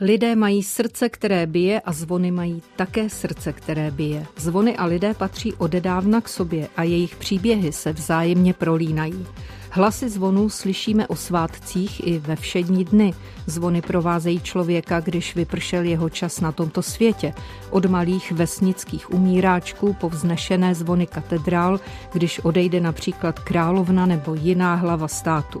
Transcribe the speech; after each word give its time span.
Lidé 0.00 0.36
mají 0.36 0.62
srdce, 0.62 1.08
které 1.08 1.46
bije 1.46 1.80
a 1.80 1.92
zvony 1.92 2.30
mají 2.30 2.62
také 2.76 3.10
srdce, 3.10 3.52
které 3.52 3.90
bije. 3.90 4.26
Zvony 4.36 4.76
a 4.76 4.84
lidé 4.84 5.14
patří 5.14 5.52
odedávna 5.52 6.20
k 6.20 6.28
sobě 6.28 6.68
a 6.76 6.82
jejich 6.82 7.16
příběhy 7.16 7.72
se 7.72 7.92
vzájemně 7.92 8.54
prolínají. 8.54 9.26
Hlasy 9.70 10.08
zvonů 10.08 10.48
slyšíme 10.48 11.06
o 11.06 11.16
svátcích 11.16 12.06
i 12.06 12.18
ve 12.18 12.36
všední 12.36 12.84
dny. 12.84 13.14
Zvony 13.46 13.82
provázejí 13.82 14.40
člověka, 14.40 15.00
když 15.00 15.34
vypršel 15.34 15.84
jeho 15.84 16.10
čas 16.10 16.40
na 16.40 16.52
tomto 16.52 16.82
světě. 16.82 17.34
Od 17.70 17.86
malých 17.86 18.32
vesnických 18.32 19.12
umíráčků 19.12 19.96
po 20.00 20.08
vznešené 20.08 20.74
zvony 20.74 21.06
katedrál, 21.06 21.80
když 22.12 22.38
odejde 22.38 22.80
například 22.80 23.38
královna 23.38 24.06
nebo 24.06 24.34
jiná 24.34 24.74
hlava 24.74 25.08
státu. 25.08 25.60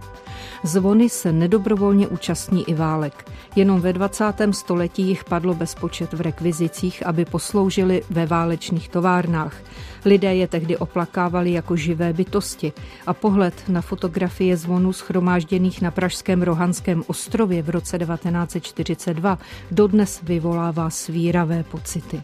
Zvony 0.62 1.08
se 1.08 1.32
nedobrovolně 1.32 2.08
účastní 2.08 2.68
i 2.68 2.74
válek. 2.74 3.30
Jenom 3.56 3.80
ve 3.80 3.92
20. 3.92 4.24
století 4.50 5.02
jich 5.02 5.24
padlo 5.24 5.54
bezpočet 5.54 6.12
v 6.12 6.20
rekvizicích, 6.20 7.06
aby 7.06 7.24
posloužili 7.24 8.02
ve 8.10 8.26
válečných 8.26 8.88
továrnách. 8.88 9.54
Lidé 10.04 10.34
je 10.34 10.48
tehdy 10.48 10.76
oplakávali 10.76 11.52
jako 11.52 11.76
živé 11.76 12.12
bytosti 12.12 12.72
a 13.06 13.14
pohled 13.14 13.54
na 13.68 13.80
fotografie 13.80 14.56
zvonů 14.56 14.92
schromážděných 14.92 15.82
na 15.82 15.90
pražském 15.90 16.42
Rohanském 16.42 17.02
ostrově 17.06 17.62
v 17.62 17.70
roce 17.70 17.98
1942 17.98 19.38
dodnes 19.70 20.20
vyvolává 20.22 20.90
svíravé 20.90 21.62
pocity. 21.62 22.22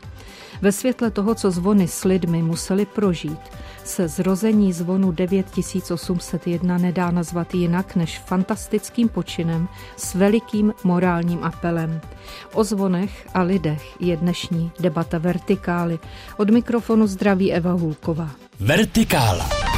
Ve 0.62 0.72
světle 0.72 1.10
toho, 1.10 1.34
co 1.34 1.50
zvony 1.50 1.88
s 1.88 2.04
lidmi 2.04 2.42
museli 2.42 2.86
prožít, 2.86 3.40
se 3.86 4.08
zrození 4.08 4.72
zvonu 4.72 5.12
9801 5.12 6.78
nedá 6.78 7.10
nazvat 7.10 7.54
jinak 7.54 7.96
než 7.96 8.18
fantastickým 8.18 9.08
počinem 9.08 9.68
s 9.96 10.14
velikým 10.14 10.72
morálním 10.84 11.44
apelem. 11.44 12.00
O 12.52 12.64
zvonech 12.64 13.28
a 13.34 13.42
lidech 13.42 14.00
je 14.00 14.16
dnešní 14.16 14.72
debata 14.80 15.18
Vertikály. 15.18 15.98
Od 16.36 16.50
mikrofonu 16.50 17.06
zdraví 17.06 17.52
Eva 17.52 17.72
Hulková. 17.72 18.30
Vertikála. 18.60 19.73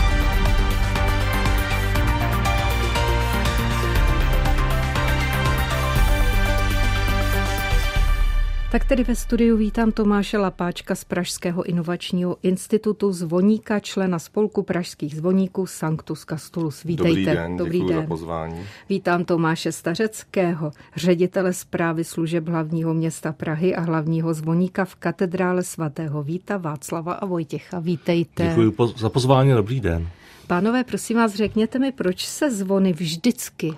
Tak 8.77 8.85
tedy 8.85 9.05
ve 9.05 9.15
studiu 9.15 9.57
vítám 9.57 9.93
Tomáše 9.93 10.39
Lapáčka 10.39 10.95
z 10.95 11.05
Pražského 11.05 11.63
inovačního 11.63 12.37
institutu 12.43 13.13
zvoníka, 13.13 13.81
člena 13.81 14.19
spolku 14.19 14.63
pražských 14.63 15.17
zvoníků 15.17 15.67
Sanctus 15.67 16.25
Castulus. 16.25 16.83
Vítejte. 16.83 17.11
Dobrý 17.11 17.25
den, 17.25 17.57
Dobrý 17.57 17.81
den. 17.81 17.97
za 17.97 18.07
pozvání. 18.07 18.61
Vítám 18.89 19.25
Tomáše 19.25 19.73
Stařeckého, 19.73 20.71
ředitele 20.97 21.53
zprávy 21.53 22.05
služeb 22.05 22.49
hlavního 22.49 22.95
města 22.95 23.33
Prahy 23.33 23.77
a 23.77 23.81
hlavního 23.81 24.35
zvoníka 24.35 24.85
v 24.85 24.95
katedrále 24.95 25.63
svatého 25.63 26.23
Víta 26.23 26.57
Václava 26.57 27.13
a 27.13 27.27
Vojtěcha. 27.27 27.79
Vítejte. 27.79 28.47
Děkuji 28.49 28.93
za 28.97 29.09
pozvání, 29.09 29.53
dobrý 29.53 29.81
den. 29.81 30.09
Pánové, 30.47 30.85
prosím 30.85 31.17
vás, 31.17 31.35
řekněte 31.35 31.79
mi, 31.79 31.93
proč 31.93 32.27
se 32.27 32.51
zvony 32.51 32.93
vždycky, 32.93 33.75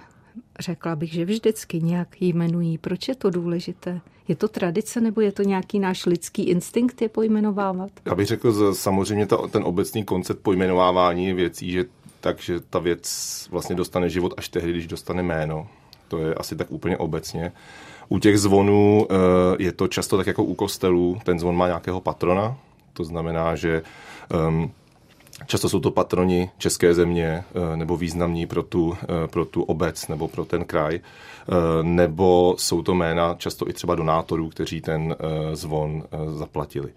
řekla 0.60 0.96
bych, 0.96 1.12
že 1.12 1.24
vždycky 1.24 1.80
nějak 1.82 2.22
jmenují. 2.22 2.78
Proč 2.78 3.08
je 3.08 3.14
to 3.14 3.30
důležité? 3.30 4.00
Je 4.28 4.36
to 4.36 4.48
tradice 4.48 5.00
nebo 5.00 5.20
je 5.20 5.32
to 5.32 5.42
nějaký 5.42 5.78
náš 5.78 6.06
lidský 6.06 6.42
instinkt 6.42 7.02
je 7.02 7.08
pojmenovávat? 7.08 7.90
Já 8.04 8.14
bych 8.14 8.26
řekl, 8.26 8.74
samozřejmě 8.74 9.26
ta, 9.26 9.36
ten 9.36 9.62
obecný 9.64 10.04
koncept 10.04 10.42
pojmenovávání 10.42 11.32
věcí, 11.32 11.72
že 11.72 11.84
takže 12.20 12.60
ta 12.60 12.78
věc 12.78 13.08
vlastně 13.50 13.76
dostane 13.76 14.10
život 14.10 14.34
až 14.36 14.48
tehdy, 14.48 14.70
když 14.70 14.86
dostane 14.86 15.22
jméno. 15.22 15.66
To 16.08 16.18
je 16.18 16.34
asi 16.34 16.56
tak 16.56 16.70
úplně 16.70 16.96
obecně. 16.96 17.52
U 18.08 18.18
těch 18.18 18.38
zvonů 18.38 19.06
eh, 19.10 19.14
je 19.58 19.72
to 19.72 19.88
často 19.88 20.16
tak 20.16 20.26
jako 20.26 20.44
u 20.44 20.54
kostelů. 20.54 21.18
Ten 21.24 21.38
zvon 21.38 21.56
má 21.56 21.66
nějakého 21.66 22.00
patrona, 22.00 22.56
to 22.92 23.04
znamená, 23.04 23.56
že 23.56 23.82
um, 24.48 24.70
Často 25.46 25.68
jsou 25.68 25.80
to 25.80 25.90
patroni 25.90 26.50
české 26.58 26.94
země 26.94 27.44
eh, 27.72 27.76
nebo 27.76 27.96
významní 27.96 28.46
pro 28.46 28.62
tu, 28.62 28.96
eh, 29.02 29.28
pro 29.28 29.44
tu 29.44 29.62
obec 29.62 30.08
nebo 30.08 30.28
pro 30.28 30.44
ten 30.44 30.64
kraj, 30.64 30.94
eh, 30.96 31.52
nebo 31.82 32.54
jsou 32.58 32.82
to 32.82 32.94
jména 32.94 33.34
často 33.34 33.68
i 33.68 33.72
třeba 33.72 33.94
donátorů, 33.94 34.48
kteří 34.48 34.80
ten 34.80 35.16
zvon 35.52 36.04
zaplatili. 36.28 36.92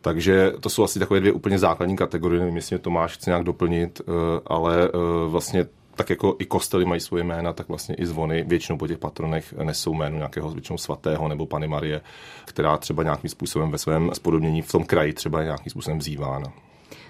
Takže 0.00 0.52
to 0.60 0.68
jsou 0.68 0.84
asi 0.84 0.98
takové 0.98 1.20
dvě 1.20 1.32
úplně 1.32 1.58
základní 1.58 1.96
kategorie, 1.96 2.40
nevím, 2.40 2.56
jestli 2.56 2.74
mě 2.74 2.82
Tomáš 2.82 3.12
chce 3.12 3.30
nějak 3.30 3.44
doplnit, 3.44 4.00
ale 4.46 4.90
vlastně 5.28 5.66
tak 5.94 6.10
jako 6.10 6.36
i 6.38 6.44
kostely 6.44 6.84
mají 6.84 7.00
svoje 7.00 7.24
jména, 7.24 7.52
tak 7.52 7.68
vlastně 7.68 7.94
i 7.94 8.06
zvony 8.06 8.44
většinou 8.46 8.78
po 8.78 8.86
těch 8.86 8.98
patronech 8.98 9.52
nesou 9.52 9.94
jméno 9.94 10.16
nějakého 10.16 10.50
většinou 10.50 10.78
svatého 10.78 11.28
nebo 11.28 11.46
Pany 11.46 11.68
Marie, 11.68 12.00
která 12.44 12.76
třeba 12.76 13.02
nějakým 13.02 13.30
způsobem 13.30 13.70
ve 13.70 13.78
svém 13.78 14.10
spodobnění 14.14 14.62
v 14.62 14.72
tom 14.72 14.84
kraji 14.84 15.12
třeba 15.12 15.42
nějakým 15.42 15.70
způsobem 15.70 15.98
vzývána. 15.98 16.52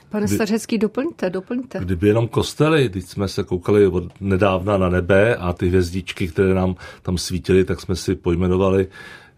Pane 0.08 0.28
Stařecký, 0.28 0.78
doplňte, 0.78 1.30
doplňte. 1.30 1.78
Kdyby 1.78 2.08
jenom 2.08 2.28
kostely, 2.28 2.88
když 2.88 3.04
jsme 3.04 3.28
se 3.28 3.42
koukali 3.42 3.86
od 3.86 4.04
nedávna 4.20 4.78
na 4.78 4.88
nebe 4.88 5.36
a 5.36 5.52
ty 5.52 5.68
hvězdičky, 5.68 6.28
které 6.28 6.54
nám 6.54 6.76
tam 7.02 7.18
svítily, 7.18 7.64
tak 7.64 7.80
jsme 7.80 7.96
si 7.96 8.14
pojmenovali 8.14 8.86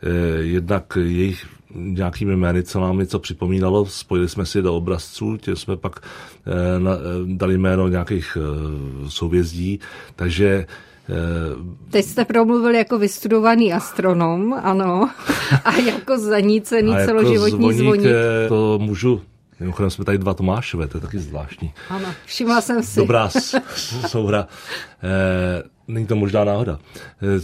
eh, 0.02 0.08
jednak 0.42 0.98
jejich 1.00 1.46
nějakými 1.74 2.36
jmény, 2.36 2.62
co 2.62 2.80
nám 2.80 2.98
něco 2.98 3.18
připomínalo, 3.18 3.86
spojili 3.86 4.28
jsme 4.28 4.46
si 4.46 4.62
do 4.62 4.74
obrazců, 4.74 5.36
tě 5.36 5.56
jsme 5.56 5.76
pak 5.76 6.00
eh, 6.46 6.80
na, 6.80 6.92
eh, 6.92 6.96
dali 7.24 7.58
jméno 7.58 7.88
nějakých 7.88 8.36
eh, 8.40 9.10
souvězdí, 9.10 9.80
takže 10.16 10.66
eh, 11.08 11.14
Teď 11.90 12.04
jste 12.04 12.24
promluvil 12.24 12.74
jako 12.74 12.98
vystudovaný 12.98 13.72
astronom, 13.72 14.52
ano, 14.62 15.10
a 15.64 15.76
jako 15.76 16.18
zanícený 16.18 16.92
a 16.92 16.98
jako 16.98 17.06
celoživotní 17.06 17.72
zvoník. 17.72 18.02
zvoník. 18.02 18.04
To 18.48 18.78
můžu 18.82 19.20
Mimochodem 19.60 19.90
jsme 19.90 20.04
tady 20.04 20.18
dva 20.18 20.34
Tomášové, 20.34 20.86
to 20.86 20.96
je 20.96 21.00
taky 21.00 21.18
zvláštní. 21.18 21.72
Ano, 21.88 22.08
všimla 22.24 22.60
jsem 22.60 22.82
si. 22.82 23.00
Dobrá 23.00 23.30
souhra. 24.06 24.46
E, 25.02 25.62
není 25.88 26.06
to 26.06 26.16
možná 26.16 26.44
náhoda. 26.44 26.78
E, 27.22 27.38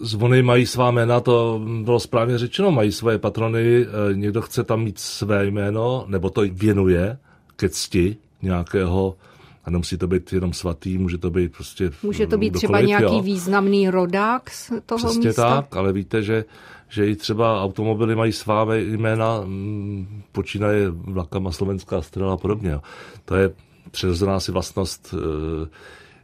zvony 0.00 0.42
mají 0.42 0.66
svá 0.66 0.90
jména, 0.90 1.20
to 1.20 1.60
bylo 1.84 2.00
správně 2.00 2.38
řečeno, 2.38 2.70
mají 2.70 2.92
svoje 2.92 3.18
patrony, 3.18 3.82
e, 3.82 3.86
někdo 4.14 4.42
chce 4.42 4.64
tam 4.64 4.82
mít 4.84 4.98
své 4.98 5.46
jméno, 5.46 6.04
nebo 6.08 6.30
to 6.30 6.42
věnuje 6.52 7.18
ke 7.56 7.68
cti 7.68 8.16
nějakého 8.42 9.16
a 9.64 9.70
nemusí 9.70 9.98
to 9.98 10.06
být 10.06 10.32
jenom 10.32 10.52
svatý, 10.52 10.98
může 10.98 11.18
to 11.18 11.30
být 11.30 11.52
prostě 11.52 11.90
Může 12.02 12.26
to 12.26 12.38
být 12.38 12.50
třeba 12.50 12.80
nějaký 12.80 13.16
jo. 13.16 13.22
významný 13.22 13.90
rodák 13.90 14.50
z 14.50 14.72
toho 14.86 14.98
Přesně 14.98 15.28
místa? 15.28 15.56
tak, 15.56 15.76
ale 15.76 15.92
víte, 15.92 16.22
že 16.22 16.44
že 16.88 17.06
i 17.06 17.16
třeba 17.16 17.62
automobily 17.62 18.16
mají 18.16 18.32
svá 18.32 18.74
jména, 18.74 19.40
mm, 19.40 20.22
počínaje 20.32 20.90
vlakama 20.90 21.52
Slovenská 21.52 22.02
strela 22.02 22.34
a 22.34 22.36
podobně. 22.36 22.78
To 23.24 23.36
je 23.36 23.50
přirozená 23.90 24.40
si 24.40 24.52
vlastnost 24.52 25.14
e, 25.14 25.16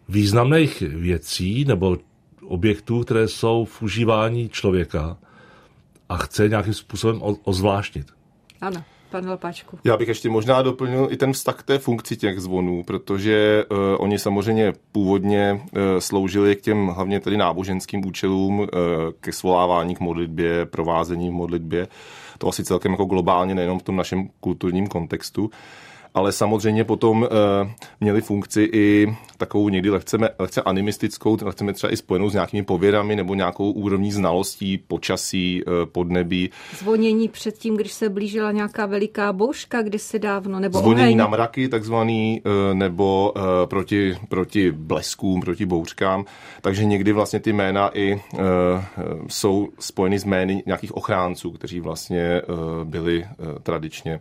významných 0.09 0.81
věcí 0.81 1.65
nebo 1.65 1.99
objektů, 2.47 3.01
které 3.01 3.29
jsou 3.29 3.65
v 3.65 3.83
užívání 3.83 4.49
člověka 4.49 5.17
a 6.09 6.17
chce 6.17 6.49
nějakým 6.49 6.75
způsobem 6.75 7.21
ozvláštnit. 7.45 8.07
Ano 8.61 8.85
pane 9.11 9.31
Lopáčku. 9.31 9.79
Já 9.85 9.97
bych 9.97 10.09
ještě 10.09 10.31
možná 10.31 10.63
doplnil 10.63 11.09
i 11.11 11.17
ten 11.17 11.33
vztah 11.33 11.57
k 11.57 11.63
té 11.63 11.79
funkci 11.79 12.17
těch 12.17 12.41
zvonů, 12.41 12.83
protože 12.83 13.65
uh, 13.71 13.79
oni 13.99 14.19
samozřejmě 14.19 14.73
původně 14.93 15.53
uh, 15.53 15.81
sloužili 15.99 16.57
k 16.57 16.61
těm 16.61 16.87
hlavně 16.87 17.21
tedy 17.21 17.37
náboženským 17.37 18.07
účelům, 18.07 18.59
uh, 18.59 18.67
ke 19.21 19.33
svolávání 19.33 19.95
k 19.95 20.01
modlitbě, 20.01 20.67
provázení 20.67 21.29
v 21.31 21.33
modlitbě. 21.33 21.89
To 22.39 22.49
asi 22.49 22.65
celkem 22.65 22.93
jako 22.93 23.05
globálně, 23.05 23.55
nejenom 23.55 23.79
v 23.79 23.83
tom 23.83 23.97
našem 23.97 24.29
kulturním 24.41 24.87
kontextu 24.87 25.51
ale 26.15 26.33
samozřejmě 26.33 26.85
potom 26.85 27.23
uh, 27.23 27.29
měli 28.01 28.21
funkci 28.21 28.69
i 28.73 29.17
takovou 29.39 29.69
někdy 29.69 29.91
lehce, 29.91 30.17
lehce 30.39 30.63
animistickou, 30.63 31.39
lehce 31.43 31.73
třeba 31.73 31.93
i 31.93 31.97
spojenou 31.97 32.31
s 32.31 32.33
nějakými 32.33 32.63
pověrami 32.63 33.17
nebo 33.17 33.35
nějakou 33.35 33.71
úrovní 33.71 34.13
znalostí 34.13 34.79
počasí, 34.79 35.65
uh, 35.65 35.73
podnebí. 35.93 36.51
Zvonění 36.79 37.29
předtím, 37.29 37.77
když 37.77 37.93
se 37.93 38.09
blížila 38.09 38.53
nějaká 38.53 38.87
veliká 38.87 39.33
bouřka 39.33 39.83
kdysi 39.83 40.19
dávno, 40.19 40.61
nebo 40.61 40.79
Zvonění 40.79 41.03
oheň. 41.03 41.17
na 41.17 41.27
mraky 41.27 41.69
takzvaný, 41.69 42.43
uh, 42.45 42.75
nebo 42.75 43.33
proti, 43.65 44.19
proti 44.29 44.73
bleskům, 44.73 45.41
proti 45.41 45.67
bouřkám. 45.67 46.25
Takže 46.61 46.85
někdy 46.85 47.13
vlastně 47.13 47.41
ty 47.41 47.53
jména 47.53 47.99
i 47.99 48.21
jsou 49.29 49.69
spojeny 49.79 50.19
s 50.19 50.25
jmény 50.25 50.63
nějakých 50.67 50.97
ochránců, 50.97 51.51
kteří 51.51 51.81
vlastně 51.81 52.43
byli 52.85 53.27
tradičně 53.63 54.21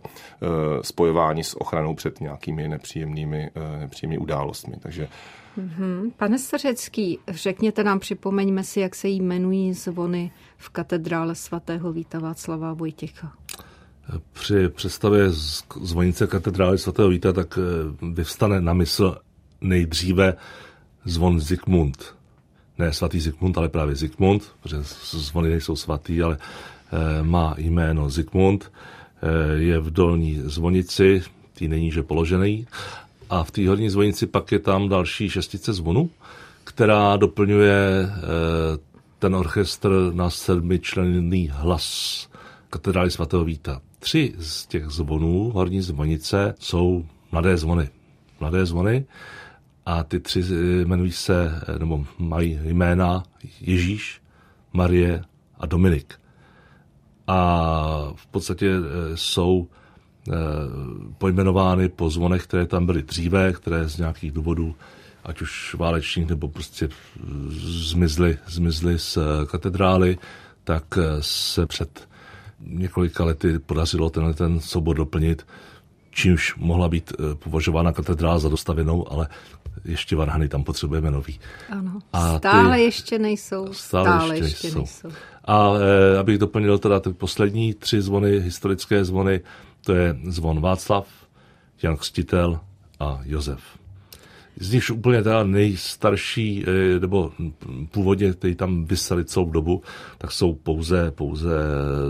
spojováni 0.82 1.44
s 1.44 1.60
ochranou 1.60 1.83
ochranou 1.84 1.94
před 1.94 2.20
nějakými 2.20 2.68
nepříjemnými, 2.68 3.50
eh, 3.54 3.78
nepříjemnými 3.78 4.18
událostmi. 4.18 4.76
Takže 4.80 5.08
Mm-hmm. 5.58 6.12
Pane 6.16 6.38
Stařecký, 6.38 7.18
řekněte 7.28 7.84
nám, 7.84 8.00
připomeňme 8.00 8.64
si, 8.64 8.80
jak 8.80 8.94
se 8.94 9.08
jí 9.08 9.16
jmenují 9.16 9.72
zvony 9.74 10.30
v 10.56 10.68
katedrále 10.68 11.34
svatého 11.34 11.92
Víta 11.92 12.18
Václava 12.18 12.72
Vojtěcha. 12.72 13.32
Při 14.32 14.68
představě 14.68 15.30
zvonice 15.80 16.26
katedrály 16.26 16.78
svatého 16.78 17.08
Víta 17.08 17.32
tak 17.32 17.58
eh, 17.58 17.62
vyvstane 18.14 18.60
na 18.60 18.72
mysl 18.72 19.16
nejdříve 19.60 20.34
zvon 21.04 21.40
Zikmund. 21.40 22.14
ne 22.78 22.92
svatý 22.92 23.20
Zikmund, 23.20 23.58
ale 23.58 23.68
právě 23.68 23.94
Zikmund, 23.94 24.42
protože 24.62 24.76
zvony 25.10 25.48
nejsou 25.48 25.76
svatý, 25.76 26.22
ale 26.22 26.38
má 27.22 27.54
jméno 27.58 28.10
Zikmund, 28.10 28.72
je 29.56 29.78
v 29.78 29.90
dolní 29.90 30.40
zvonici, 30.44 31.22
tý 31.54 31.68
není 31.68 31.90
že 31.90 32.02
položený, 32.02 32.66
a 33.30 33.44
v 33.44 33.50
té 33.50 33.68
horní 33.68 33.90
zvonici 33.90 34.26
pak 34.26 34.52
je 34.52 34.58
tam 34.58 34.88
další 34.88 35.30
šestice 35.30 35.72
zvonu, 35.72 36.10
která 36.64 37.16
doplňuje 37.16 38.10
ten 39.18 39.34
orchestr 39.34 39.90
na 40.12 40.30
sedmičlenný 40.30 41.50
hlas 41.52 42.28
katedrály 42.70 43.10
svatého 43.10 43.44
Víta. 43.44 43.80
Tři 43.98 44.34
z 44.38 44.66
těch 44.66 44.86
zvonů 44.86 45.50
horní 45.54 45.80
zvonice 45.80 46.54
jsou 46.58 47.04
mladé 47.32 47.56
zvony. 47.56 47.88
Mladé 48.40 48.66
zvony 48.66 49.04
a 49.86 50.04
ty 50.04 50.20
tři 50.20 50.44
jmenují 50.80 51.12
se, 51.12 51.60
nebo 51.78 52.06
mají 52.18 52.60
jména 52.62 53.22
Ježíš, 53.60 54.22
Marie 54.72 55.24
a 55.58 55.66
Dominik. 55.66 56.14
A 57.26 58.12
v 58.14 58.26
podstatě 58.26 58.70
eh, 58.70 59.16
jsou 59.16 59.68
eh, 59.70 59.83
pojmenovány 61.18 61.88
po 61.88 62.10
zvonech, 62.10 62.44
které 62.44 62.66
tam 62.66 62.86
byly 62.86 63.02
dříve, 63.02 63.52
které 63.52 63.88
z 63.88 63.98
nějakých 63.98 64.32
důvodů, 64.32 64.74
ať 65.24 65.42
už 65.42 65.74
válečných 65.74 66.26
nebo 66.26 66.48
prostě 66.48 66.88
zmizly, 67.68 68.38
zmizly 68.46 68.98
z 68.98 69.18
katedrály, 69.46 70.18
tak 70.64 70.84
eh, 70.98 71.02
se 71.20 71.66
před 71.66 72.08
několika 72.60 73.24
lety 73.24 73.58
podařilo 73.58 74.10
tenhle 74.10 74.34
ten 74.34 74.60
soubor 74.60 74.96
doplnit, 74.96 75.46
čímž 76.10 76.54
mohla 76.56 76.88
být 76.88 77.12
považována 77.34 77.92
katedrála 77.92 78.38
za 78.38 78.48
dostavěnou, 78.48 79.12
ale 79.12 79.28
ještě 79.84 80.16
varhany 80.16 80.48
tam 80.48 80.64
potřebujeme 80.64 81.10
nový. 81.10 81.40
Ano, 81.70 81.98
a 82.12 82.38
stále 82.38 82.76
ty, 82.76 82.82
ještě 82.82 83.18
nejsou. 83.18 83.72
Stále, 83.72 84.04
stále 84.04 84.36
ještě, 84.38 84.44
ještě 84.44 84.66
nejsou. 84.66 84.78
nejsou. 84.78 85.18
A 85.44 85.70
e, 86.14 86.18
abych 86.18 86.38
doplnil 86.38 86.78
teda 86.78 87.00
ty 87.00 87.12
poslední 87.12 87.74
tři 87.74 88.02
zvony, 88.02 88.40
historické 88.40 89.04
zvony, 89.04 89.40
to 89.84 89.94
je 89.94 90.16
zvon 90.24 90.60
Václav, 90.60 91.08
Jan 91.82 91.96
Křtitel 91.96 92.60
a 93.00 93.20
Josef. 93.24 93.60
Z 94.60 94.72
nich 94.72 94.90
úplně 94.90 95.22
teda 95.22 95.44
nejstarší, 95.44 96.64
e, 96.66 97.00
nebo 97.00 97.32
původně, 97.90 98.32
který 98.32 98.54
tam 98.54 98.84
vyseli 98.84 99.24
celou 99.24 99.50
dobu, 99.50 99.82
tak 100.18 100.32
jsou 100.32 100.54
pouze, 100.54 101.10
pouze 101.10 101.50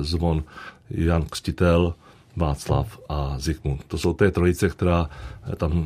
zvon 0.00 0.44
Jan 0.90 1.22
Křtitel, 1.22 1.94
Václav 2.36 3.00
a 3.08 3.38
Zikmund. 3.38 3.84
To 3.88 3.98
jsou 3.98 4.12
té 4.12 4.30
trojice, 4.30 4.68
která 4.68 5.10
tam, 5.56 5.84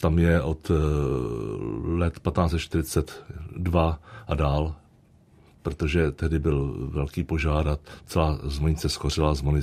tam 0.00 0.18
je 0.18 0.42
od 0.42 0.70
eh, 0.70 0.74
let 1.84 2.14
1542 2.18 4.00
a 4.28 4.34
dál, 4.34 4.74
protože 5.62 6.10
tehdy 6.10 6.38
byl 6.38 6.88
velký 6.92 7.24
požár 7.24 7.68
a 7.68 7.78
celá 8.06 8.38
zvonice 8.42 8.88
schořila, 8.88 9.34
zvony 9.34 9.60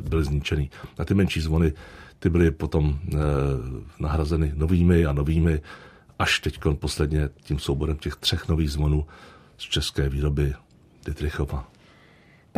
byly 0.00 0.24
zničený. 0.24 0.70
A 0.98 1.04
ty 1.04 1.14
menší 1.14 1.40
zvony, 1.40 1.72
ty 2.18 2.30
byly 2.30 2.50
potom 2.50 2.98
eh, 2.98 3.18
nahrazeny 3.98 4.52
novými 4.56 5.06
a 5.06 5.12
novými, 5.12 5.60
až 6.18 6.40
teď 6.40 6.58
posledně 6.78 7.28
tím 7.42 7.58
souborem 7.58 7.96
těch 7.96 8.16
třech 8.16 8.48
nových 8.48 8.70
zvonů 8.70 9.06
z 9.58 9.62
české 9.62 10.08
výroby 10.08 10.54
Dietrichova. 11.04 11.77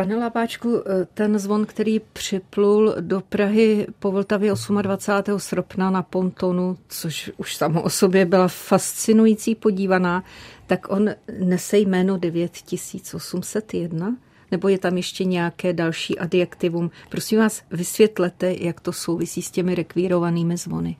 Pane 0.00 0.16
Lapáčku, 0.16 0.82
ten 1.14 1.38
zvon, 1.38 1.66
který 1.66 2.00
připlul 2.12 2.94
do 3.00 3.20
Prahy 3.20 3.86
po 3.98 4.10
Vltavě 4.12 4.52
28. 4.82 5.38
srpna 5.38 5.90
na 5.90 6.02
pontonu, 6.02 6.78
což 6.88 7.30
už 7.36 7.56
samo 7.56 7.82
o 7.82 7.90
sobě 7.90 8.24
byla 8.24 8.48
fascinující 8.48 9.54
podívaná, 9.54 10.24
tak 10.66 10.90
on 10.90 11.10
nese 11.38 11.78
jméno 11.78 12.18
9801? 12.18 14.16
Nebo 14.50 14.68
je 14.68 14.78
tam 14.78 14.96
ještě 14.96 15.24
nějaké 15.24 15.72
další 15.72 16.18
adjektivum? 16.18 16.90
Prosím 17.08 17.38
vás, 17.38 17.62
vysvětlete, 17.70 18.54
jak 18.58 18.80
to 18.80 18.92
souvisí 18.92 19.42
s 19.42 19.50
těmi 19.50 19.74
rekvírovanými 19.74 20.56
zvony. 20.56 20.96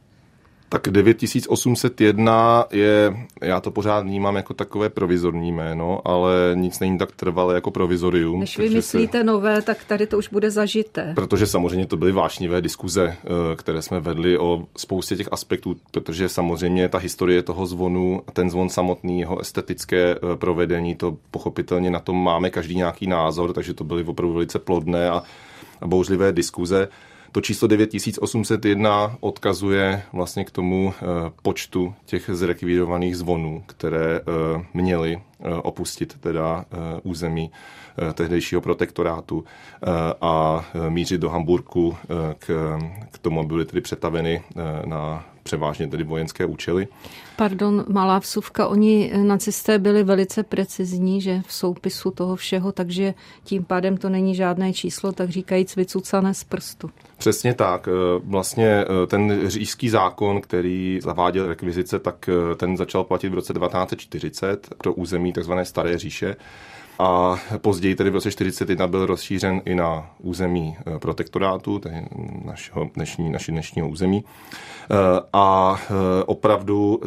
Tak 0.72 0.88
9801 0.90 2.64
je, 2.70 3.16
já 3.42 3.60
to 3.60 3.70
pořád 3.70 4.00
vnímám 4.00 4.36
jako 4.36 4.54
takové 4.54 4.88
provizorní 4.88 5.52
jméno, 5.52 6.00
ale 6.04 6.32
nic 6.54 6.80
není 6.80 6.98
tak 6.98 7.12
trvalé 7.12 7.54
jako 7.54 7.70
provizorium. 7.70 8.40
Než 8.40 8.58
vymyslíte 8.58 9.18
se, 9.18 9.24
nové, 9.24 9.62
tak 9.62 9.84
tady 9.84 10.06
to 10.06 10.18
už 10.18 10.28
bude 10.28 10.50
zažité. 10.50 11.12
Protože 11.14 11.46
samozřejmě 11.46 11.86
to 11.86 11.96
byly 11.96 12.12
vášnivé 12.12 12.60
diskuze, 12.60 13.16
eh, 13.24 13.56
které 13.56 13.82
jsme 13.82 14.00
vedli 14.00 14.38
o 14.38 14.66
spoustě 14.76 15.16
těch 15.16 15.28
aspektů, 15.32 15.76
protože 15.90 16.28
samozřejmě 16.28 16.88
ta 16.88 16.98
historie 16.98 17.42
toho 17.42 17.66
zvonu, 17.66 18.22
ten 18.32 18.50
zvon 18.50 18.68
samotný, 18.68 19.20
jeho 19.20 19.40
estetické 19.40 20.14
eh, 20.14 20.36
provedení, 20.36 20.94
to 20.94 21.16
pochopitelně 21.30 21.90
na 21.90 22.00
tom 22.00 22.24
máme 22.24 22.50
každý 22.50 22.76
nějaký 22.76 23.06
názor, 23.06 23.52
takže 23.52 23.74
to 23.74 23.84
byly 23.84 24.04
opravdu 24.04 24.34
velice 24.34 24.58
plodné 24.58 25.10
a, 25.10 25.22
a 25.80 25.86
bouřlivé 25.86 26.32
diskuze. 26.32 26.88
To 27.32 27.40
číslo 27.40 27.68
9801 27.68 29.16
odkazuje 29.20 30.02
vlastně 30.12 30.44
k 30.44 30.50
tomu 30.50 30.94
eh, 30.94 31.04
počtu 31.42 31.94
těch 32.04 32.30
zrekvírovaných 32.32 33.16
zvonů, 33.16 33.62
které 33.66 34.16
eh, 34.16 34.22
měly 34.74 35.20
eh, 35.40 35.54
opustit 35.54 36.16
teda 36.20 36.64
území 37.02 37.50
tehdejšího 38.14 38.60
protektorátu 38.60 39.44
a 40.20 40.64
mířit 40.88 41.20
do 41.20 41.30
Hamburku 41.30 41.96
k, 42.38 42.78
k 43.10 43.18
tomu, 43.18 43.40
aby 43.40 43.46
byly 43.46 43.64
tedy 43.64 43.80
přetaveny 43.80 44.42
na 44.84 45.24
převážně 45.50 45.88
tedy 45.88 46.04
vojenské 46.04 46.44
účely. 46.46 46.88
Pardon, 47.36 47.84
malá 47.88 48.18
vsuvka, 48.18 48.66
oni 48.66 49.12
nacisté 49.16 49.78
byli 49.78 50.04
velice 50.04 50.42
precizní, 50.42 51.20
že 51.20 51.42
v 51.46 51.52
soupisu 51.52 52.10
toho 52.10 52.36
všeho, 52.36 52.72
takže 52.72 53.14
tím 53.44 53.64
pádem 53.64 53.96
to 53.96 54.08
není 54.08 54.34
žádné 54.34 54.72
číslo, 54.72 55.12
tak 55.12 55.30
říkajíc 55.30 55.76
vycucané 55.76 56.34
z 56.34 56.44
prstu. 56.44 56.90
Přesně 57.18 57.54
tak. 57.54 57.88
E, 57.88 57.90
vlastně 58.24 58.66
e, 58.66 59.06
ten 59.06 59.48
říšský 59.48 59.88
zákon, 59.88 60.40
který 60.40 60.98
zaváděl 61.02 61.46
rekvizice, 61.46 61.98
tak 61.98 62.30
ten 62.56 62.76
začal 62.76 63.04
platit 63.04 63.28
v 63.28 63.34
roce 63.34 63.52
1940 63.52 64.74
pro 64.78 64.92
území 64.92 65.32
tzv. 65.32 65.52
Staré 65.62 65.98
říše 65.98 66.36
a 67.00 67.38
později 67.58 67.94
tedy 67.94 68.10
v 68.10 68.14
roce 68.14 68.28
1941 68.28 68.86
byl 68.86 69.06
rozšířen 69.06 69.62
i 69.64 69.74
na 69.74 70.10
území 70.18 70.76
protektorátu, 70.98 71.78
tedy 71.78 72.06
našeho 72.44 72.90
dnešní, 72.94 73.30
naši 73.30 73.52
dnešního 73.52 73.88
území. 73.88 74.24
A 75.32 75.76
opravdu 76.26 77.00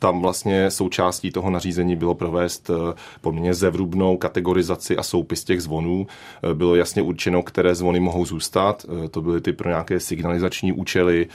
tam 0.00 0.20
vlastně 0.20 0.70
součástí 0.70 1.30
toho 1.30 1.50
nařízení 1.50 1.96
bylo 1.96 2.14
provést 2.14 2.70
eh, 2.70 2.94
poměrně 3.20 3.54
zevrubnou 3.54 4.16
kategorizaci 4.16 4.96
a 4.96 5.02
soupis 5.02 5.44
těch 5.44 5.62
zvonů. 5.62 6.06
Eh, 6.50 6.54
bylo 6.54 6.76
jasně 6.76 7.02
určeno, 7.02 7.42
které 7.42 7.74
zvony 7.74 8.00
mohou 8.00 8.24
zůstat. 8.24 8.86
Eh, 9.04 9.08
to 9.08 9.22
byly 9.22 9.40
ty 9.40 9.52
pro 9.52 9.68
nějaké 9.68 10.00
signalizační 10.00 10.72
účely, 10.72 11.26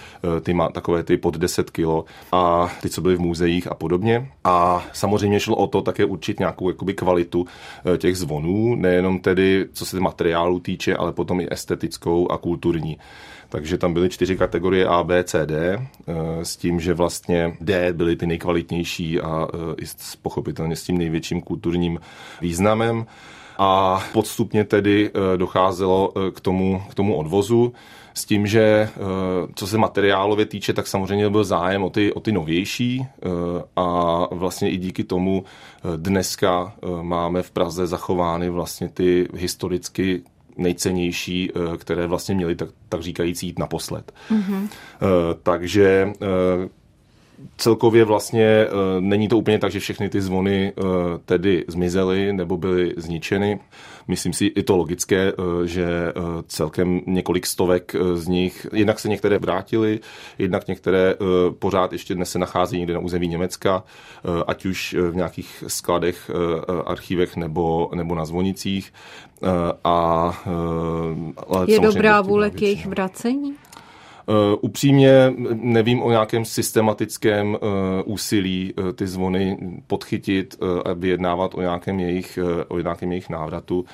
ty 0.42 0.54
má 0.54 0.70
takové 0.70 1.04
ty 1.04 1.18
pod 1.18 1.38
10 1.38 1.70
kilo 1.70 2.06
a 2.32 2.72
ty, 2.82 2.90
co 2.90 3.02
byly 3.02 3.16
v 3.16 3.20
muzeích 3.20 3.72
a 3.72 3.76
podobně. 3.76 4.32
A 4.44 4.86
samozřejmě 4.94 5.40
šlo 5.40 5.56
o 5.56 5.68
to 5.68 5.82
také 5.82 6.06
určit 6.06 6.40
nějakou 6.40 6.70
jakoby 6.70 6.94
kvalitu 6.94 7.46
těch 7.98 8.18
zvonů, 8.18 8.76
nejenom 8.76 9.20
tedy 9.20 9.66
co 9.74 9.86
se 9.86 10.00
materiálu 10.00 10.60
týče, 10.60 10.96
ale 10.96 11.12
potom 11.12 11.42
i 11.42 11.48
estetickou 11.52 12.32
a 12.32 12.38
kulturní. 12.38 12.98
Takže 13.50 13.78
tam 13.78 13.94
byly 13.94 14.10
čtyři 14.10 14.38
kategorie 14.38 14.86
A, 14.88 15.04
B, 15.04 15.24
C, 15.24 15.46
D, 15.46 15.88
eh, 16.08 16.46
s 16.46 16.58
tím, 16.58 16.80
že 16.80 16.94
vlastně 16.94 17.58
D 17.62 17.94
byly 17.94 18.16
ty 18.16 18.28
nejkvalitnější 18.28 19.22
a 19.22 19.48
eh, 19.54 19.58
i 19.82 19.86
pochopitelně 20.22 20.76
s 20.76 20.84
tím 20.84 20.98
největším 20.98 21.42
kulturním 21.42 22.00
významem. 22.42 23.06
A 23.58 24.04
podstupně 24.14 24.64
tedy 24.64 25.10
eh, 25.14 25.38
docházelo 25.38 26.14
k 26.34 26.40
tomu, 26.40 26.84
k 26.90 26.96
tomu 26.96 27.16
odvozu 27.16 27.74
s 28.14 28.26
tím, 28.26 28.48
že 28.48 28.90
co 29.56 29.68
se 29.68 29.78
materiálově 29.78 30.46
týče, 30.46 30.74
tak 30.74 30.88
samozřejmě 30.88 31.30
byl 31.30 31.44
zájem 31.44 31.84
o 31.84 31.90
ty, 31.90 32.14
o 32.14 32.20
ty 32.20 32.32
novější 32.32 33.06
a 33.76 34.18
vlastně 34.32 34.70
i 34.70 34.78
díky 34.78 35.04
tomu 35.04 35.44
dneska 35.96 36.74
máme 37.02 37.44
v 37.44 37.52
Praze 37.52 37.88
zachovány 37.88 38.50
vlastně 38.50 38.90
ty 38.90 39.28
historicky 39.34 40.24
nejcennější, 40.58 41.52
eh, 41.52 41.78
které 41.78 42.08
vlastně 42.08 42.36
měly 42.36 42.56
tak, 42.56 42.70
tak 42.90 43.02
říkajíc 43.02 43.44
jít 43.44 43.60
naposled. 43.60 44.12
Mm-hmm. 44.32 44.68
Takže 45.44 46.08
eh, 46.22 46.70
celkově 47.58 48.04
vlastně 48.06 48.68
není 49.00 49.28
to 49.28 49.38
úplně 49.38 49.60
tak, 49.60 49.72
že 49.72 49.80
všechny 49.80 50.10
ty 50.10 50.22
zvony 50.22 50.74
tedy 51.26 51.66
zmizely 51.68 52.34
nebo 52.34 52.58
byly 52.58 52.94
zničeny. 52.98 53.60
Myslím 54.08 54.34
si 54.34 54.46
i 54.46 54.64
to 54.64 54.78
logické, 54.78 55.34
že 55.66 55.88
celkem 56.48 57.02
několik 57.08 57.46
stovek 57.46 57.96
z 58.14 58.28
nich, 58.28 58.68
jednak 58.74 59.00
se 59.00 59.10
některé 59.10 59.38
vrátily, 59.40 60.00
jednak 60.40 60.68
některé 60.68 61.16
pořád 61.60 61.92
ještě 61.92 62.16
dnes 62.16 62.32
se 62.32 62.40
nachází 62.40 62.78
někde 62.78 62.94
na 62.94 63.00
území 63.00 63.28
Německa, 63.28 63.84
ať 64.48 64.66
už 64.66 64.96
v 65.12 65.16
nějakých 65.16 65.64
skladech, 65.68 66.32
archivech 66.86 67.36
nebo, 67.36 67.90
nebo 67.96 68.16
na 68.16 68.26
zvonicích. 68.26 68.94
A, 69.84 69.98
ale 71.48 71.66
Je 71.68 71.80
dobrá 71.80 72.22
vůle 72.22 72.50
k 72.50 72.62
jejich 72.62 72.86
vracení? 72.86 73.54
Uh, 74.28 74.36
upřímně 74.62 75.34
nevím 75.54 76.04
o 76.04 76.12
nějakém 76.12 76.46
systematickém 76.46 77.54
uh, 77.54 77.60
úsilí 78.06 78.74
uh, 78.74 78.92
ty 78.92 79.08
zvony 79.08 79.58
podchytit 79.88 80.58
a 80.86 80.94
vyjednávat 80.94 81.56
o 81.56 81.62
nějakém 81.62 82.00
jejich, 82.00 82.40
o 82.68 82.80
nějakém 82.80 83.12
jejich 83.12 83.30
návratu. 83.30 83.86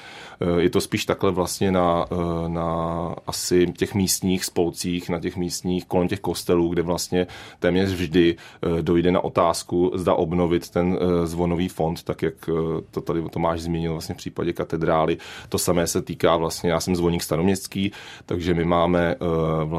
Je 0.58 0.70
to 0.70 0.82
spíš 0.82 1.06
takhle 1.06 1.32
vlastně 1.32 1.72
na, 1.72 2.06
na 2.48 3.16
asi 3.28 3.66
těch 3.78 3.96
místních 3.96 4.46
spolcích, 4.46 5.10
na 5.10 5.20
těch 5.20 5.38
místních 5.38 5.86
kolem 5.86 6.08
těch 6.08 6.20
kostelů, 6.20 6.70
kde 6.70 6.82
vlastně 6.82 7.28
téměř 7.60 7.90
vždy 7.90 8.36
dojde 8.82 9.12
na 9.12 9.24
otázku, 9.24 9.92
zda 9.96 10.14
obnovit 10.14 10.70
ten 10.70 11.00
zvonový 11.24 11.68
fond, 11.68 12.04
tak 12.04 12.22
jak 12.22 12.50
to 12.92 13.02
tady 13.02 13.22
Tomáš 13.30 13.62
zmínil 13.62 13.92
vlastně 13.92 14.16
v 14.16 14.18
případě 14.18 14.54
katedrály. 14.54 15.18
To 15.50 15.58
samé 15.58 15.88
se 15.88 16.02
týká 16.02 16.38
vlastně, 16.38 16.72
já 16.72 16.80
jsem 16.80 16.96
zvoník 16.96 17.24
staroměstský, 17.24 17.92
takže 18.26 18.54
my 18.54 18.66
máme 18.66 19.16
uh, 19.16 19.70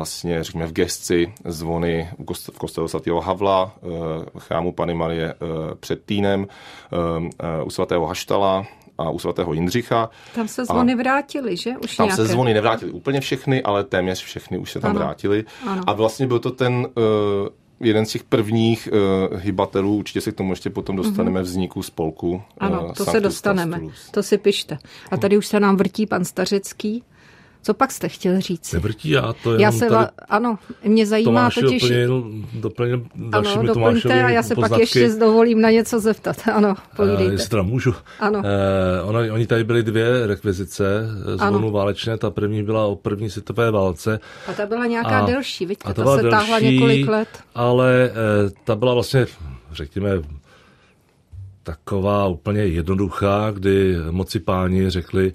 řekněme, 0.42 0.66
v 0.66 0.72
gestci 0.72 1.32
zvony 1.44 2.08
v 2.52 2.58
kostelu 2.58 2.88
svatého 2.88 3.20
Havla, 3.20 3.74
eh, 3.76 3.86
chrámu 4.38 4.72
Pany 4.72 4.94
Marie 4.94 5.34
eh, 5.34 5.36
před 5.80 6.04
Týnem, 6.04 6.46
eh, 6.46 7.62
u 7.62 7.70
svatého 7.70 8.06
Haštala, 8.06 8.66
a 8.98 9.10
u 9.10 9.18
svatého 9.18 9.52
Jindřicha. 9.52 10.10
Tam 10.34 10.48
se 10.48 10.64
zvony 10.64 10.92
a 10.92 10.96
vrátily, 10.96 11.56
že? 11.56 11.70
Už 11.84 11.96
tam 11.96 12.06
nějaké. 12.06 12.22
se 12.22 12.28
zvony 12.28 12.54
nevrátily 12.54 12.92
úplně 12.92 13.20
všechny, 13.20 13.62
ale 13.62 13.84
téměř 13.84 14.22
všechny 14.22 14.58
už 14.58 14.72
se 14.72 14.80
tam 14.80 14.90
ano. 14.90 15.00
vrátily. 15.00 15.44
Ano. 15.66 15.82
A 15.86 15.92
vlastně 15.92 16.26
byl 16.26 16.38
to 16.38 16.50
ten 16.50 16.74
uh, 16.74 17.48
jeden 17.80 18.06
z 18.06 18.12
těch 18.12 18.24
prvních 18.24 18.88
uh, 18.92 19.38
hybatelů, 19.38 19.96
určitě 19.96 20.20
se 20.20 20.32
k 20.32 20.36
tomu 20.36 20.52
ještě 20.52 20.70
potom 20.70 20.96
dostaneme, 20.96 21.40
mm-hmm. 21.40 21.44
vzniku 21.44 21.82
spolku. 21.82 22.42
Ano, 22.58 22.84
uh, 22.84 22.92
to 22.92 23.04
se 23.04 23.20
dostaneme, 23.20 23.80
to 24.10 24.22
si 24.22 24.38
pište. 24.38 24.78
A 25.10 25.16
tady 25.16 25.36
už 25.36 25.46
se 25.46 25.60
nám 25.60 25.76
vrtí 25.76 26.06
pan 26.06 26.24
Stařecký, 26.24 27.04
co 27.62 27.74
pak 27.74 27.92
jste 27.92 28.08
chtěl 28.08 28.40
říct? 28.40 28.72
Nevrtí 28.72 29.10
já 29.10 29.32
to 29.32 29.54
já 29.54 29.72
se 29.72 29.86
tady... 29.88 30.06
Ano, 30.28 30.58
mě 30.84 31.06
zajímá 31.06 31.30
Tomáši 31.30 31.60
totiž... 31.60 31.82
Doplněn, 31.82 32.10
doplněn 32.54 33.04
ano, 33.32 33.62
doplňte 33.62 34.24
a 34.24 34.28
já 34.28 34.42
se 34.42 34.54
poznatky. 34.54 34.72
pak 34.72 34.80
ještě 34.80 35.08
dovolím 35.08 35.60
na 35.60 35.70
něco 35.70 36.00
zeptat. 36.00 36.36
Ano, 36.52 36.74
povídejte. 36.96 37.32
Jestli 37.32 37.48
teda 37.48 37.62
můžu. 37.62 37.94
Ano. 38.20 38.42
Eh, 38.44 39.02
ono, 39.02 39.18
oni 39.34 39.46
tady 39.46 39.64
byly 39.64 39.82
dvě 39.82 40.26
rekvizice 40.26 41.08
zvonu 41.36 41.70
válečné. 41.70 42.18
Ta 42.18 42.30
první 42.30 42.62
byla 42.62 42.86
o 42.86 42.96
první 42.96 43.30
světové 43.30 43.70
válce. 43.70 44.20
A 44.46 44.52
ta 44.52 44.66
byla 44.66 44.86
nějaká 44.86 45.18
a, 45.18 45.26
delší, 45.26 45.66
vidíte, 45.66 45.94
ta, 45.94 46.04
ta 46.04 46.16
se 46.16 46.22
delší, 46.22 46.36
táhla 46.36 46.58
několik 46.58 47.08
let. 47.08 47.28
Ale 47.54 48.10
eh, 48.10 48.50
ta 48.64 48.76
byla 48.76 48.94
vlastně, 48.94 49.26
řekněme, 49.72 50.10
taková 51.62 52.26
úplně 52.26 52.60
jednoduchá, 52.60 53.50
kdy 53.50 53.96
moci 54.10 54.40
páni 54.40 54.90
řekli, 54.90 55.32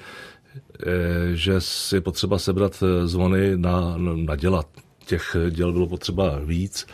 že 1.33 1.59
je 1.93 2.01
potřeba 2.01 2.39
sebrat 2.39 2.83
eh, 2.83 3.07
zvony 3.07 3.57
na, 3.57 3.97
na 3.97 4.35
dělat. 4.35 4.67
Těch 5.05 5.35
děl 5.49 5.71
bylo 5.71 5.87
potřeba 5.87 6.39
víc, 6.45 6.87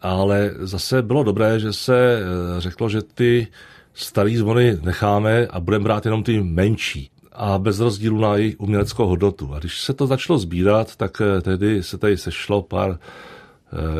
ale 0.00 0.54
zase 0.58 1.02
bylo 1.02 1.22
dobré, 1.22 1.60
že 1.60 1.72
se 1.72 2.18
eh, 2.18 2.60
řeklo, 2.60 2.88
že 2.88 3.02
ty 3.02 3.46
staré 3.94 4.36
zvony 4.36 4.78
necháme 4.82 5.46
a 5.46 5.60
budeme 5.60 5.84
brát 5.84 6.04
jenom 6.04 6.22
ty 6.22 6.42
menší 6.42 7.10
a 7.32 7.58
bez 7.58 7.80
rozdílu 7.80 8.20
na 8.20 8.36
jejich 8.36 8.60
uměleckou 8.60 9.06
hodnotu. 9.06 9.54
A 9.54 9.58
když 9.58 9.80
se 9.80 9.94
to 9.94 10.06
začalo 10.06 10.38
sbírat, 10.38 10.96
tak 10.96 11.22
tehdy 11.42 11.82
se 11.82 11.98
tady 11.98 12.16
sešlo 12.16 12.62
pár 12.62 12.98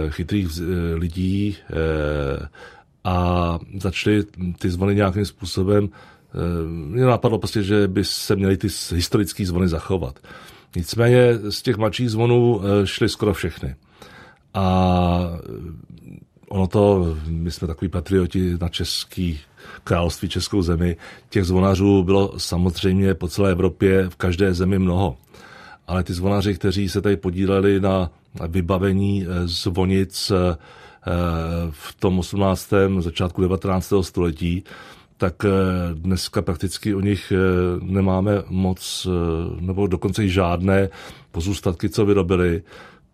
chytrých 0.09 0.49
lidí 0.95 1.57
a 3.04 3.59
začali 3.78 4.25
ty 4.59 4.71
zvony 4.71 4.95
nějakým 4.95 5.25
způsobem 5.25 5.88
Eh, 5.88 6.20
mě 6.66 7.04
napadlo 7.04 7.38
prostě, 7.38 7.62
že 7.62 7.88
by 7.88 8.04
se 8.04 8.37
měly 8.37 8.56
ty 8.56 8.68
historické 8.94 9.46
zvony 9.46 9.68
zachovat. 9.68 10.18
Nicméně 10.76 11.38
z 11.50 11.62
těch 11.62 11.76
mladších 11.76 12.10
zvonů 12.10 12.60
eh, 12.62 12.87
šly 12.87 13.08
skoro 13.08 13.34
všechny. 13.34 13.75
A 14.54 15.20
eh, 15.34 16.20
ono 16.49 16.66
to, 16.66 17.16
my 17.26 17.50
jsme 17.50 17.66
takový 17.68 17.88
patrioti 17.88 18.56
na 18.60 18.68
český 18.68 19.40
království, 19.84 20.28
českou 20.28 20.62
zemi, 20.62 20.96
těch 21.28 21.44
zvonařů 21.44 22.02
bylo 22.02 22.38
samozřejmě 22.38 23.14
po 23.14 23.28
celé 23.28 23.50
Evropě 23.50 24.08
v 24.08 24.16
každé 24.16 24.54
zemi 24.54 24.78
mnoho. 24.78 25.16
Ale 25.87 26.04
ty 26.04 26.12
zvonaři, 26.12 26.54
kteří 26.54 26.88
se 26.88 27.00
tady 27.00 27.16
podíleli 27.16 27.80
na 27.80 28.10
vybavení 28.49 29.26
zvonic 29.44 30.32
v 31.70 31.94
tom 31.99 32.18
18. 32.18 32.70
začátku 33.00 33.42
19. 33.42 33.92
století, 34.00 34.64
tak 35.21 35.45
eh, 35.45 35.50
dneska 35.95 36.43
prakticky 36.43 36.95
o 36.95 37.00
nich 37.00 37.33
eh, 37.33 37.37
nemáme 37.81 38.43
moc, 38.49 39.07
eh, 39.07 39.61
nebo 39.61 39.87
dokonce 39.87 40.25
i 40.25 40.29
žádné 40.29 40.89
pozůstatky, 41.31 41.89
co 41.89 42.07
vyrobili, 42.07 42.62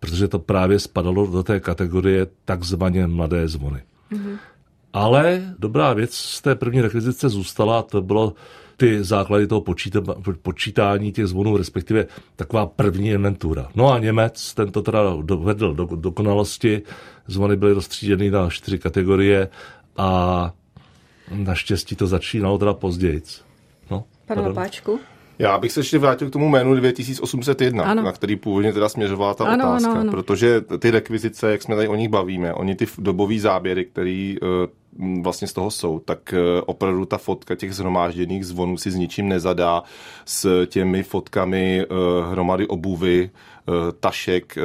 protože 0.00 0.28
to 0.28 0.38
právě 0.38 0.78
spadalo 0.78 1.26
do 1.26 1.42
té 1.42 1.60
kategorie 1.60 2.26
takzvaně 2.44 3.06
mladé 3.06 3.48
zvony. 3.48 3.82
Mm-hmm. 4.12 4.38
Ale 4.92 5.54
dobrá 5.58 5.92
věc 5.92 6.14
z 6.14 6.42
té 6.42 6.54
první 6.54 6.80
rekvizice 6.80 7.28
zůstala, 7.28 7.82
to 7.82 8.02
bylo 8.02 8.34
ty 8.76 9.04
základy 9.04 9.46
toho 9.46 9.60
počíta, 9.60 10.00
počítání 10.42 11.12
těch 11.12 11.26
zvonů, 11.26 11.56
respektive 11.56 12.06
taková 12.36 12.66
první 12.66 13.08
inventura. 13.08 13.68
No 13.74 13.92
a 13.92 13.98
Němec, 13.98 14.54
ten 14.54 14.70
to 14.70 14.82
teda 14.82 15.00
dovedl 15.22 15.74
do 15.74 15.84
dokonalosti, 15.84 16.82
zvony 17.26 17.56
byly 17.56 17.72
rozstříděny 17.72 18.30
na 18.30 18.50
čtyři 18.50 18.78
kategorie 18.78 19.48
a 19.96 20.52
Naštěstí 21.34 21.96
to 21.96 22.06
začínalo 22.06 22.58
teda 22.58 22.74
později. 22.74 23.22
No, 23.90 24.04
Pane 24.26 24.42
Lopáčku? 24.48 25.00
Já 25.38 25.58
bych 25.58 25.72
se 25.72 25.80
ještě 25.80 25.98
vrátil 25.98 26.28
k 26.30 26.32
tomu 26.32 26.48
jménu 26.48 26.74
2801, 26.74 27.84
ano. 27.84 28.02
na 28.02 28.12
který 28.12 28.36
původně 28.36 28.72
teda 28.72 28.88
směřovala 28.88 29.34
ta 29.34 29.44
ano, 29.44 29.64
otázka, 29.64 29.90
ano, 29.90 30.00
ano. 30.00 30.10
protože 30.10 30.60
ty 30.78 30.90
rekvizice, 30.90 31.50
jak 31.50 31.62
jsme 31.62 31.76
tady 31.76 31.88
o 31.88 31.94
nich 31.94 32.08
bavíme, 32.08 32.54
oni 32.54 32.74
ty 32.74 32.86
dobové 32.98 33.38
záběry, 33.38 33.84
které 33.84 34.34
uh, 34.42 35.22
vlastně 35.22 35.48
z 35.48 35.52
toho 35.52 35.70
jsou, 35.70 35.98
tak 35.98 36.18
uh, 36.32 36.62
opravdu 36.66 37.04
ta 37.04 37.18
fotka 37.18 37.54
těch 37.54 37.74
zhromážděných 37.74 38.46
zvonů 38.46 38.76
si 38.76 38.90
s 38.90 38.94
ničím 38.94 39.28
nezadá 39.28 39.82
s 40.24 40.66
těmi 40.66 41.02
fotkami 41.02 41.86
uh, 41.86 42.32
hromady 42.32 42.66
obuvy, 42.66 43.30
Eh, 43.30 43.55
tašek 44.00 44.58
eh, 44.58 44.62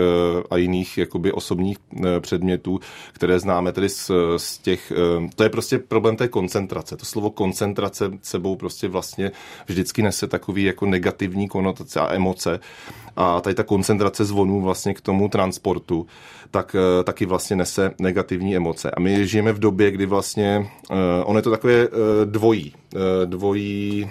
a 0.50 0.58
jiných 0.58 0.98
jakoby 0.98 1.32
osobních 1.32 1.78
eh, 1.96 2.20
předmětů, 2.20 2.80
které 3.14 3.40
známe 3.40 3.72
tedy 3.72 3.90
z, 3.90 4.12
z 4.38 4.58
těch, 4.58 4.94
to 5.36 5.44
je 5.44 5.50
prostě 5.50 5.80
problém 5.80 6.16
té 6.16 6.28
koncentrace. 6.28 6.98
To 6.98 7.06
slovo 7.06 7.30
koncentrace 7.30 8.12
sebou 8.22 8.56
prostě 8.56 8.88
vlastně 8.88 9.32
vždycky 9.68 10.02
nese 10.02 10.28
takový 10.28 10.64
jako 10.64 10.86
negativní 10.86 11.48
konotace 11.48 12.00
a 12.00 12.14
emoce 12.14 12.60
a 13.16 13.42
tady 13.42 13.56
ta 13.56 13.64
koncentrace 13.64 14.26
zvonů 14.26 14.62
vlastně 14.62 14.94
k 14.94 15.02
tomu 15.02 15.30
transportu, 15.30 16.08
tak 16.52 16.76
taky 17.04 17.26
vlastně 17.26 17.56
nese 17.56 17.92
negativní 18.00 18.56
emoce. 18.56 18.92
A 18.92 19.00
my 19.00 19.28
žijeme 19.28 19.54
v 19.54 19.60
době, 19.60 19.92
kdy 19.92 20.06
vlastně, 20.06 20.68
on 21.24 21.36
je 21.36 21.42
to 21.42 21.52
takové 21.52 21.88
dvojí, 22.26 22.74
dvojí, 23.26 24.10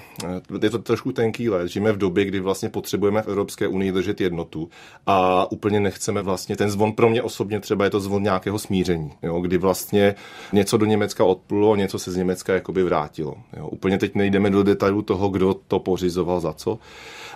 je 0.63 0.71
to 0.71 0.79
trošku 0.79 1.13
tenký 1.13 1.51
let, 1.51 1.69
žijeme 1.69 1.93
v 1.93 1.99
době, 1.99 2.25
kdy 2.25 2.41
vlastně 2.41 2.69
potřebujeme 2.69 3.23
v 3.23 3.29
Evropské 3.29 3.69
unii 3.69 3.93
držet 3.93 4.21
jednotu 4.21 4.69
a 5.07 5.47
úplně 5.53 5.81
nechceme 5.81 6.23
vlastně, 6.23 6.57
ten 6.57 6.71
zvon 6.71 6.93
pro 6.93 7.11
mě 7.11 7.23
osobně 7.23 7.61
třeba 7.61 7.85
je 7.85 7.91
to 7.91 8.01
zvon 8.01 8.23
nějakého 8.23 8.59
smíření, 8.59 9.13
jo, 9.23 9.41
kdy 9.41 9.59
vlastně 9.59 10.15
něco 10.53 10.77
do 10.77 10.87
Německa 10.87 11.25
odplulo, 11.25 11.77
něco 11.77 11.99
se 11.99 12.13
z 12.13 12.17
Německa 12.17 12.55
jakoby 12.55 12.83
vrátilo. 12.83 13.35
Jo. 13.57 13.69
Úplně 13.69 13.99
teď 13.99 14.15
nejdeme 14.15 14.51
do 14.51 14.63
detailu 14.63 15.03
toho, 15.03 15.29
kdo 15.29 15.55
to 15.69 15.79
pořizoval 15.79 16.41
za 16.41 16.53
co. 16.53 16.79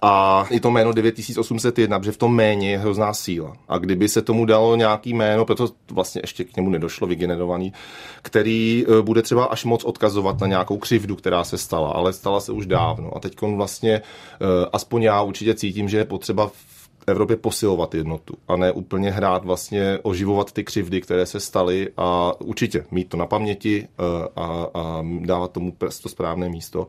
A 0.02 0.46
i 0.50 0.60
to 0.60 0.70
jméno 0.70 0.92
9801, 0.92 1.98
protože 1.98 2.12
v 2.12 2.16
tom 2.16 2.34
méně 2.34 2.70
je 2.70 2.78
hrozná 2.78 3.14
síla. 3.14 3.56
A 3.68 3.78
kdyby 3.78 4.08
se 4.08 4.22
tomu 4.22 4.44
dalo 4.44 4.76
nějaký 4.76 5.14
jméno, 5.14 5.44
proto 5.44 5.68
vlastně 5.90 6.20
ještě 6.24 6.44
k 6.44 6.56
němu 6.56 6.70
nedošlo, 6.70 7.06
vygenerovaný, 7.06 7.72
který 8.22 8.84
e, 8.88 9.02
bude 9.02 9.22
třeba 9.22 9.44
až 9.44 9.64
moc 9.64 9.84
odkazovat 9.84 10.40
na 10.40 10.46
nějakou 10.46 10.78
křivdu, 10.78 11.16
která 11.34 11.44
se 11.44 11.58
stala, 11.58 11.90
ale 11.90 12.12
stala 12.12 12.40
se 12.40 12.52
už 12.52 12.66
dávno. 12.66 13.16
A 13.16 13.20
teď 13.20 13.40
vlastně, 13.42 13.92
e, 13.94 14.02
aspoň 14.72 15.02
já 15.02 15.22
určitě 15.22 15.54
cítím, 15.54 15.88
že 15.88 15.98
je 15.98 16.04
potřeba 16.04 16.50
Evropě 17.06 17.36
posilovat 17.36 17.94
jednotu 17.94 18.34
a 18.48 18.56
ne 18.56 18.72
úplně 18.72 19.10
hrát 19.10 19.44
vlastně, 19.44 19.98
oživovat 20.02 20.52
ty 20.52 20.64
křivdy, 20.64 21.00
které 21.00 21.26
se 21.26 21.40
staly 21.40 21.88
a 21.96 22.32
určitě 22.40 22.84
mít 22.90 23.08
to 23.08 23.16
na 23.16 23.26
paměti 23.26 23.88
eh, 23.88 24.28
a, 24.36 24.66
a 24.74 25.04
dávat 25.20 25.52
tomu 25.52 25.76
to 26.02 26.08
správné 26.08 26.48
místo. 26.48 26.86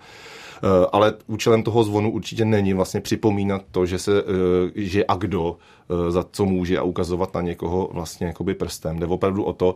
Eh, 0.63 0.85
ale 0.91 1.13
účelem 1.27 1.63
toho 1.63 1.83
zvonu 1.83 2.11
určitě 2.11 2.45
není 2.45 2.73
vlastně 2.73 3.01
připomínat 3.01 3.61
to, 3.71 3.85
že, 3.85 3.99
se, 3.99 4.19
eh, 4.19 4.23
že 4.75 5.05
a 5.05 5.15
kdo 5.15 5.57
za 6.09 6.25
co 6.31 6.45
může 6.45 6.79
a 6.79 6.83
ukazovat 6.83 7.33
na 7.33 7.41
někoho 7.41 7.89
vlastně 7.93 8.27
jakoby 8.27 8.53
prstem. 8.53 8.99
Jde 8.99 9.05
opravdu 9.05 9.43
o 9.43 9.53
to 9.53 9.75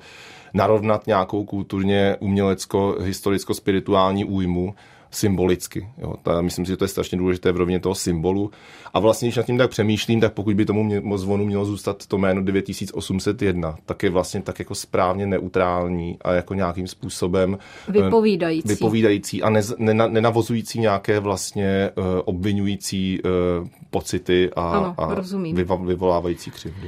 narovnat 0.53 1.07
nějakou 1.07 1.45
kulturně 1.45 2.15
umělecko, 2.19 2.95
historicko-spirituální 2.99 4.25
újmu 4.25 4.75
symbolicky. 5.11 5.89
Jo. 5.97 6.15
Ta, 6.23 6.41
myslím 6.41 6.65
si, 6.65 6.71
že 6.71 6.77
to 6.77 6.83
je 6.83 6.87
strašně 6.87 7.17
důležité 7.17 7.51
v 7.51 7.57
rovině 7.57 7.79
toho 7.79 7.95
symbolu. 7.95 8.51
A 8.93 8.99
vlastně, 8.99 9.27
když 9.27 9.35
nad 9.35 9.45
tím 9.45 9.57
tak 9.57 9.69
přemýšlím, 9.69 10.21
tak 10.21 10.33
pokud 10.33 10.55
by 10.55 10.65
tomu 10.65 10.83
mě, 10.83 11.01
zvonu 11.15 11.45
mělo 11.45 11.65
zůstat 11.65 12.07
to 12.07 12.17
jméno 12.17 12.41
9801, 12.41 13.75
tak 13.85 14.03
je 14.03 14.09
vlastně 14.09 14.41
tak 14.41 14.59
jako 14.59 14.75
správně 14.75 15.25
neutrální 15.25 16.17
a 16.21 16.33
jako 16.33 16.53
nějakým 16.53 16.87
způsobem 16.87 17.57
eh, 17.89 17.91
vypovídající, 17.91 18.67
vypovídající 18.67 19.43
a 19.43 19.49
ne, 19.49 19.61
nena, 19.77 20.07
nenavozující 20.07 20.79
nějaké 20.79 21.19
vlastně 21.19 21.89
uh, 21.95 22.05
obvinující 22.25 23.19
uh, 23.23 23.67
pocity 23.89 24.49
a, 24.55 24.69
ano, 24.69 24.95
a 24.97 25.15
vyva, 25.53 25.75
vyvolávající 25.75 26.51
křivdu. 26.51 26.87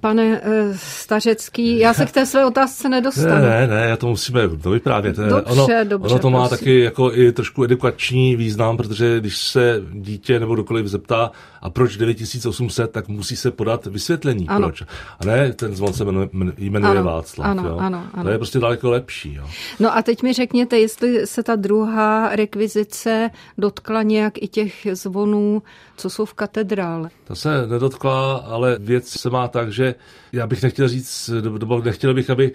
Pane 0.00 0.40
uh, 0.40 0.76
Stařecký, 0.76 1.78
já 1.78 1.94
se 1.94 2.06
k 2.06 2.12
té 2.12 2.26
své 2.26 2.46
otázce 2.46 2.88
nedostanu. 2.88 3.28
Ne, 3.28 3.40
ne, 3.40 3.66
ne, 3.66 3.86
já 3.88 3.96
to 3.96 4.06
musíme 4.06 4.48
dovyprávět. 4.48 5.16
Dobře, 5.16 5.42
ono, 5.42 5.66
dobře, 5.84 6.14
ono 6.14 6.18
to 6.18 6.30
má 6.30 6.48
prosím. 6.48 6.58
taky 6.58 6.80
jako 6.80 7.07
i 7.14 7.32
trošku 7.32 7.64
edukační 7.64 8.36
význam, 8.36 8.76
protože 8.76 9.20
když 9.20 9.38
se 9.38 9.82
dítě 9.92 10.40
nebo 10.40 10.54
kdokoliv 10.54 10.86
zeptá, 10.86 11.30
a 11.62 11.70
proč 11.70 11.96
9800, 11.96 12.90
tak 12.90 13.08
musí 13.08 13.36
se 13.36 13.50
podat 13.50 13.86
vysvětlení, 13.86 14.48
ano. 14.48 14.66
proč. 14.66 14.82
A 15.20 15.24
ne, 15.26 15.52
ten 15.52 15.76
zvon 15.76 15.92
se 15.92 16.04
jmenuje, 16.04 16.28
jmenuje 16.58 16.98
ano, 16.98 17.04
Václav. 17.04 17.50
Ano, 17.50 17.68
jo. 17.68 17.76
ano, 17.76 18.06
ano. 18.12 18.24
To 18.24 18.30
je 18.30 18.38
prostě 18.38 18.58
daleko 18.58 18.90
lepší. 18.90 19.34
Jo. 19.34 19.46
No 19.80 19.96
a 19.96 20.02
teď 20.02 20.22
mi 20.22 20.32
řekněte, 20.32 20.78
jestli 20.78 21.26
se 21.26 21.42
ta 21.42 21.56
druhá 21.56 22.36
rekvizice 22.36 23.30
dotkla 23.58 24.02
nějak 24.02 24.42
i 24.42 24.48
těch 24.48 24.86
zvonů, 24.92 25.62
co 25.96 26.10
jsou 26.10 26.24
v 26.24 26.34
katedrále. 26.34 27.10
Ta 27.24 27.34
se 27.34 27.66
nedotkla, 27.66 28.36
ale 28.36 28.76
věc 28.80 29.08
se 29.08 29.30
má 29.30 29.48
tak, 29.48 29.72
že 29.72 29.94
já 30.32 30.46
bych 30.46 30.62
nechtěl 30.62 30.88
říct, 30.88 31.30
nebo 31.42 31.82
nechtěl 31.82 32.14
bych, 32.14 32.30
aby 32.30 32.52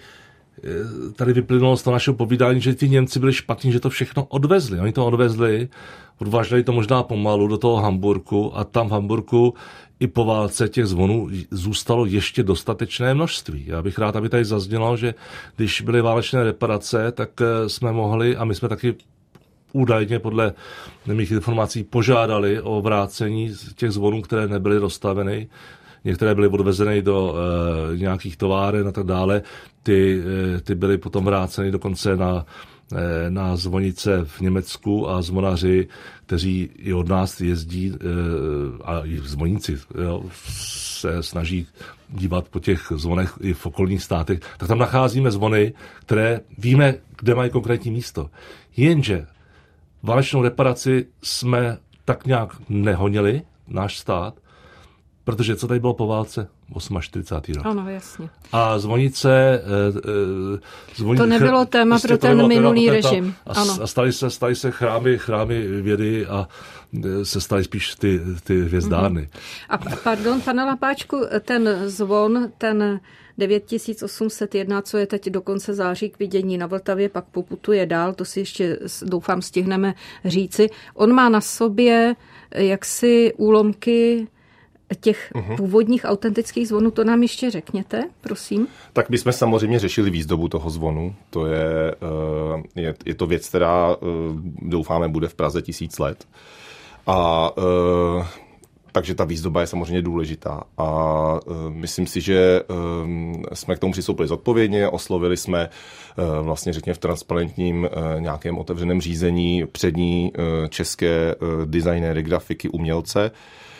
tady 1.16 1.32
vyplynulo 1.32 1.76
z 1.76 1.82
toho 1.82 1.92
našeho 1.92 2.14
povídání, 2.14 2.60
že 2.60 2.74
ty 2.74 2.88
Němci 2.88 3.20
byli 3.20 3.32
špatní, 3.32 3.72
že 3.72 3.80
to 3.80 3.90
všechno 3.90 4.24
odvezli. 4.24 4.80
Oni 4.80 4.92
to 4.92 5.06
odvezli, 5.06 5.68
odváželi 6.18 6.64
to 6.64 6.72
možná 6.72 7.02
pomalu 7.02 7.48
do 7.48 7.58
toho 7.58 7.76
Hamburku 7.76 8.58
a 8.58 8.64
tam 8.64 8.88
v 8.88 8.92
Hamburku 8.92 9.54
i 10.00 10.06
po 10.06 10.24
válce 10.24 10.68
těch 10.68 10.86
zvonů 10.86 11.28
zůstalo 11.50 12.06
ještě 12.06 12.42
dostatečné 12.42 13.14
množství. 13.14 13.64
Já 13.66 13.82
bych 13.82 13.98
rád, 13.98 14.16
aby 14.16 14.28
tady 14.28 14.44
zaznělo, 14.44 14.96
že 14.96 15.14
když 15.56 15.80
byly 15.80 16.00
válečné 16.00 16.44
reparace, 16.44 17.12
tak 17.12 17.30
jsme 17.66 17.92
mohli, 17.92 18.36
a 18.36 18.44
my 18.44 18.54
jsme 18.54 18.68
taky 18.68 18.94
údajně 19.72 20.18
podle 20.18 20.52
mých 21.06 21.30
informací 21.30 21.84
požádali 21.84 22.60
o 22.60 22.82
vrácení 22.82 23.52
těch 23.74 23.90
zvonů, 23.90 24.22
které 24.22 24.48
nebyly 24.48 24.80
dostaveny 24.80 25.48
některé 26.04 26.34
byly 26.34 26.48
odvezeny 26.48 27.02
do 27.02 27.34
e, 27.34 27.96
nějakých 27.96 28.36
továren 28.36 28.88
a 28.88 28.92
tak 28.92 29.06
dále, 29.06 29.42
ty, 29.82 30.22
e, 30.56 30.60
ty 30.60 30.74
byly 30.74 30.98
potom 30.98 31.24
vráceny 31.24 31.70
dokonce 31.70 32.16
na, 32.16 32.46
e, 32.92 33.30
na 33.30 33.56
zvonice 33.56 34.24
v 34.24 34.40
Německu 34.40 35.08
a 35.10 35.22
zvonaři, 35.22 35.88
kteří 36.26 36.70
i 36.76 36.92
od 36.92 37.08
nás 37.08 37.40
jezdí 37.40 37.92
e, 37.92 37.98
a 38.84 39.00
i 39.04 39.18
zvoníci 39.18 39.78
jo, 40.04 40.22
se 40.44 41.22
snaží 41.22 41.66
dívat 42.08 42.48
po 42.48 42.60
těch 42.60 42.92
zvonech 42.96 43.38
i 43.40 43.52
v 43.54 43.66
okolních 43.66 44.02
státech, 44.02 44.40
tak 44.58 44.68
tam 44.68 44.78
nacházíme 44.78 45.30
zvony, 45.30 45.72
které 46.00 46.40
víme, 46.58 46.94
kde 47.18 47.34
mají 47.34 47.50
konkrétní 47.50 47.90
místo. 47.90 48.30
Jenže 48.76 49.26
válečnou 50.02 50.42
reparaci 50.42 51.06
jsme 51.22 51.78
tak 52.04 52.26
nějak 52.26 52.50
nehonili, 52.68 53.42
náš 53.68 53.98
stát, 53.98 54.34
Protože 55.24 55.56
co 55.56 55.68
tady 55.68 55.80
bylo 55.80 55.94
po 55.94 56.06
válce? 56.06 56.48
48. 57.00 57.54
rok. 57.54 57.66
Ano, 57.66 57.90
jasně. 57.90 58.28
A 58.52 58.78
zvonice... 58.78 59.32
E, 59.34 60.94
zvonice 60.94 61.22
to 61.22 61.26
nebylo 61.26 61.64
téma 61.64 61.98
pro 61.98 62.18
ten 62.18 62.48
minulý 62.48 62.86
téma, 62.86 62.96
režim. 62.96 63.34
A, 63.46 63.52
ano. 63.52 63.78
a 63.82 63.86
stali 63.86 64.12
se, 64.12 64.30
stali 64.30 64.54
se 64.54 64.70
chrámy, 64.70 65.18
chrámy 65.18 65.66
vědy 65.66 66.26
a 66.26 66.48
se 67.22 67.40
staly 67.40 67.64
spíš 67.64 67.94
ty, 67.94 68.20
ty 68.44 68.60
hvězdárny. 68.60 69.20
Mm-hmm. 69.20 69.66
A 69.68 69.78
pardon, 70.04 70.40
pane 70.40 70.64
Lapáčku, 70.64 71.20
ten 71.40 71.68
zvon, 71.86 72.52
ten 72.58 73.00
9801, 73.38 74.82
co 74.82 74.98
je 74.98 75.06
teď 75.06 75.30
do 75.30 75.42
konce 75.42 75.74
září 75.74 76.10
k 76.10 76.18
vidění 76.18 76.58
na 76.58 76.66
Vltavě, 76.66 77.08
pak 77.08 77.24
poputuje 77.24 77.86
dál, 77.86 78.12
to 78.12 78.24
si 78.24 78.40
ještě 78.40 78.78
doufám 79.02 79.42
stihneme 79.42 79.94
říci. 80.24 80.70
On 80.94 81.12
má 81.12 81.28
na 81.28 81.40
sobě 81.40 82.16
jaksi 82.54 83.32
úlomky 83.36 84.28
těch 85.00 85.32
uh-huh. 85.34 85.56
původních 85.56 86.04
autentických 86.04 86.68
zvonů, 86.68 86.90
to 86.90 87.04
nám 87.04 87.22
ještě 87.22 87.50
řekněte, 87.50 88.04
prosím. 88.20 88.66
Tak 88.92 89.10
my 89.10 89.18
jsme 89.18 89.32
samozřejmě 89.32 89.78
řešili 89.78 90.10
výzdobu 90.10 90.48
toho 90.48 90.70
zvonu. 90.70 91.14
To 91.30 91.46
je, 91.46 91.94
eh, 92.76 92.80
je, 92.80 92.94
je 93.04 93.14
to 93.14 93.26
věc, 93.26 93.48
která 93.48 93.96
eh, 93.96 94.06
doufáme 94.62 95.08
bude 95.08 95.28
v 95.28 95.34
Praze 95.34 95.62
tisíc 95.62 95.98
let. 95.98 96.28
A 97.06 97.50
eh, 97.58 98.26
takže 98.92 99.14
ta 99.14 99.24
výzdoba 99.24 99.60
je 99.60 99.66
samozřejmě 99.66 100.02
důležitá. 100.02 100.62
A 100.78 101.40
myslím 101.68 102.06
si, 102.06 102.20
že 102.20 102.60
jsme 103.52 103.76
k 103.76 103.78
tomu 103.78 103.92
přistoupili 103.92 104.28
zodpovědně, 104.28 104.88
oslovili 104.88 105.36
jsme 105.36 105.68
vlastně 106.42 106.72
řekněme 106.72 106.94
v 106.94 106.98
transparentním 106.98 107.88
nějakém 108.18 108.58
otevřeném 108.58 109.00
řízení 109.00 109.66
přední 109.72 110.32
české 110.68 111.34
designéry, 111.64 112.22
grafiky, 112.22 112.68
umělce, 112.68 113.30
Eh, 113.30 113.73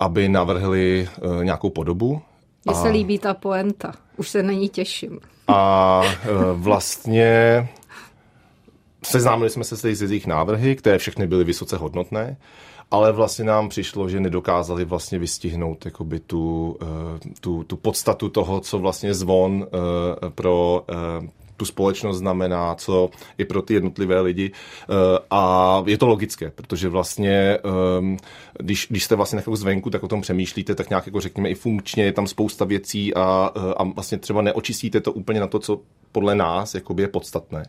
aby 0.00 0.28
navrhli 0.28 1.08
eh, 1.08 1.44
nějakou 1.44 1.70
podobu. 1.70 2.22
Mně 2.64 2.74
se 2.74 2.88
líbí 2.88 3.18
ta 3.18 3.34
poenta. 3.34 3.92
Už 4.16 4.28
se 4.28 4.42
na 4.42 4.52
ní 4.52 4.68
těším. 4.68 5.20
A 5.48 6.02
eh, 6.04 6.28
vlastně 6.52 7.68
seznámili 9.04 9.50
jsme 9.50 9.64
se 9.64 9.76
s 9.76 10.02
jejich 10.02 10.26
návrhy, 10.26 10.76
které 10.76 10.98
všechny 10.98 11.26
byly 11.26 11.44
vysoce 11.44 11.76
hodnotné, 11.76 12.36
ale 12.90 13.12
vlastně 13.12 13.44
nám 13.44 13.68
přišlo, 13.68 14.08
že 14.08 14.20
nedokázali 14.20 14.84
vlastně 14.84 15.18
vystihnout 15.18 15.84
jakoby 15.84 16.20
tu, 16.20 16.76
tu, 17.40 17.64
tu 17.64 17.76
podstatu 17.76 18.28
toho, 18.28 18.60
co 18.60 18.78
vlastně 18.78 19.14
zvon 19.14 19.66
pro 20.34 20.84
tu 21.56 21.64
společnost 21.64 22.18
znamená, 22.18 22.74
co 22.74 23.10
i 23.38 23.44
pro 23.44 23.62
ty 23.62 23.74
jednotlivé 23.74 24.20
lidi. 24.20 24.50
Eh, 24.52 25.18
a 25.30 25.82
je 25.86 25.98
to 25.98 26.06
logické, 26.06 26.50
protože 26.50 26.88
vlastně, 26.88 27.58
ehm, 27.98 28.16
když, 28.58 28.86
když 28.90 29.04
jste 29.04 29.16
vlastně 29.16 29.38
jako 29.38 29.56
zvenku, 29.56 29.90
tak 29.90 30.02
o 30.02 30.08
tom 30.08 30.20
přemýšlíte, 30.20 30.74
tak 30.74 30.90
nějak 30.90 31.06
jako 31.06 31.20
řekněme 31.20 31.48
i 31.48 31.54
funkčně, 31.54 32.04
je 32.04 32.12
tam 32.12 32.26
spousta 32.26 32.64
věcí 32.64 33.14
a, 33.14 33.50
eh, 33.56 33.74
a 33.76 33.82
vlastně 33.84 34.18
třeba 34.18 34.42
neočistíte 34.42 35.00
to 35.00 35.12
úplně 35.12 35.40
na 35.40 35.46
to, 35.46 35.58
co 35.58 35.80
podle 36.12 36.34
nás 36.34 36.74
jakoby 36.74 37.02
je 37.02 37.08
podstatné. 37.08 37.62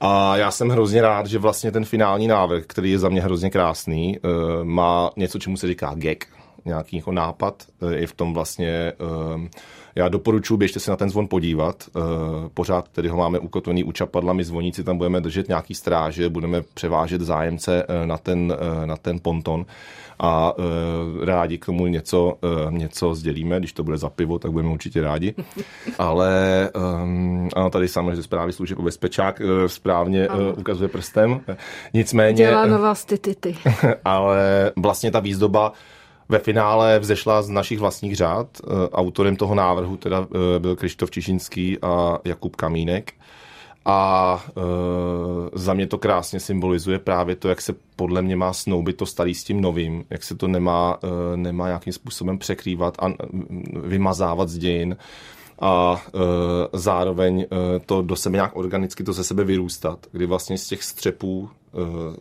A 0.00 0.36
já 0.36 0.50
jsem 0.50 0.68
hrozně 0.68 1.02
rád, 1.02 1.26
že 1.26 1.38
vlastně 1.38 1.72
ten 1.72 1.84
finální 1.84 2.26
návrh, 2.26 2.64
který 2.66 2.90
je 2.90 2.98
za 2.98 3.08
mě 3.08 3.20
hrozně 3.20 3.50
krásný, 3.50 4.16
eh, 4.16 4.28
má 4.64 5.10
něco, 5.16 5.38
čemu 5.38 5.56
se 5.56 5.66
říká 5.66 5.92
gag, 5.94 6.24
nějaký 6.64 6.96
jako 6.96 7.12
nápad. 7.12 7.62
Je 7.90 8.06
v 8.06 8.12
tom 8.12 8.34
vlastně 8.34 8.92
ehm, 9.32 9.48
já 9.98 10.08
doporučuji, 10.08 10.56
běžte 10.56 10.80
se 10.80 10.90
na 10.90 10.96
ten 10.96 11.10
zvon 11.10 11.28
podívat. 11.28 11.84
Eh, 11.88 12.00
pořád 12.54 12.88
tedy 12.88 13.08
ho 13.08 13.16
máme 13.16 13.38
ukotvený 13.38 13.84
u 13.84 13.92
čapadla, 13.92 14.32
my 14.32 14.44
zvoníci 14.44 14.84
tam 14.84 14.98
budeme 14.98 15.20
držet 15.20 15.48
nějaký 15.48 15.74
stráže, 15.74 16.28
budeme 16.28 16.62
převážet 16.74 17.20
zájemce 17.20 17.82
eh, 17.88 18.06
na 18.06 18.18
ten, 18.18 18.54
eh, 18.82 18.86
na 18.86 18.96
ten 18.96 19.18
ponton 19.22 19.66
a 20.20 20.52
rádi 21.24 21.58
k 21.58 21.66
tomu 21.66 21.86
něco, 21.86 22.38
něco 22.70 23.14
sdělíme. 23.14 23.58
Když 23.58 23.72
to 23.72 23.84
bude 23.84 23.96
za 23.96 24.10
pivo, 24.10 24.38
tak 24.38 24.50
budeme 24.50 24.72
určitě 24.72 25.00
rádi. 25.00 25.34
Ale 25.98 26.70
um, 27.02 27.48
ano, 27.56 27.70
tady 27.70 27.88
samozřejmě 27.88 28.22
zprávy 28.22 28.52
služeb 28.52 28.78
bezpečák 28.78 29.42
správně 29.66 30.28
ano. 30.28 30.54
ukazuje 30.56 30.88
prstem. 30.88 31.40
Nicméně... 31.94 32.36
Dělá 32.36 32.66
na 32.66 32.78
vás 32.78 33.04
ty, 33.04 33.18
ty, 33.18 33.34
ty. 33.34 33.56
ale 34.04 34.72
vlastně 34.76 35.10
ta 35.10 35.20
výzdoba 35.20 35.72
ve 36.28 36.38
finále 36.38 36.98
vzešla 36.98 37.42
z 37.42 37.48
našich 37.48 37.78
vlastních 37.78 38.16
řád. 38.16 38.46
Eh, 38.60 38.88
autorem 38.92 39.36
toho 39.36 39.54
návrhu 39.54 39.96
teda 39.96 40.26
eh, 40.34 40.58
byl 40.58 40.76
Krištof 40.76 41.10
Čišinský 41.10 41.78
a 41.82 42.18
Jakub 42.24 42.56
Kamínek. 42.56 43.12
A 43.90 44.44
e, 44.48 44.60
za 45.58 45.74
mě 45.74 45.86
to 45.86 45.98
krásně 45.98 46.40
symbolizuje 46.40 46.98
právě 46.98 47.36
to, 47.36 47.48
jak 47.48 47.60
se 47.60 47.74
podle 47.96 48.22
mě 48.22 48.36
má 48.36 48.52
snoubit 48.52 48.96
to 48.96 49.06
starý 49.06 49.34
s 49.34 49.44
tím 49.44 49.60
novým, 49.60 50.04
jak 50.10 50.22
se 50.22 50.34
to 50.34 50.48
nemá, 50.48 50.98
e, 51.02 51.36
nemá 51.36 51.66
nějakým 51.66 51.92
způsobem 51.92 52.38
překrývat 52.38 52.96
a 52.98 53.12
vymazávat 53.82 54.48
z 54.48 54.58
dějin 54.58 54.96
a 55.60 56.02
e, 56.06 56.78
zároveň 56.78 57.40
e, 57.40 57.46
to 57.80 58.02
do 58.02 58.16
sebe 58.16 58.36
nějak 58.36 58.56
organicky 58.56 59.04
to 59.04 59.12
ze 59.12 59.24
sebe 59.24 59.44
vyrůstat, 59.44 60.06
kdy 60.12 60.26
vlastně 60.26 60.58
z 60.58 60.66
těch 60.66 60.82
střepů 60.84 61.48
e, 61.48 62.16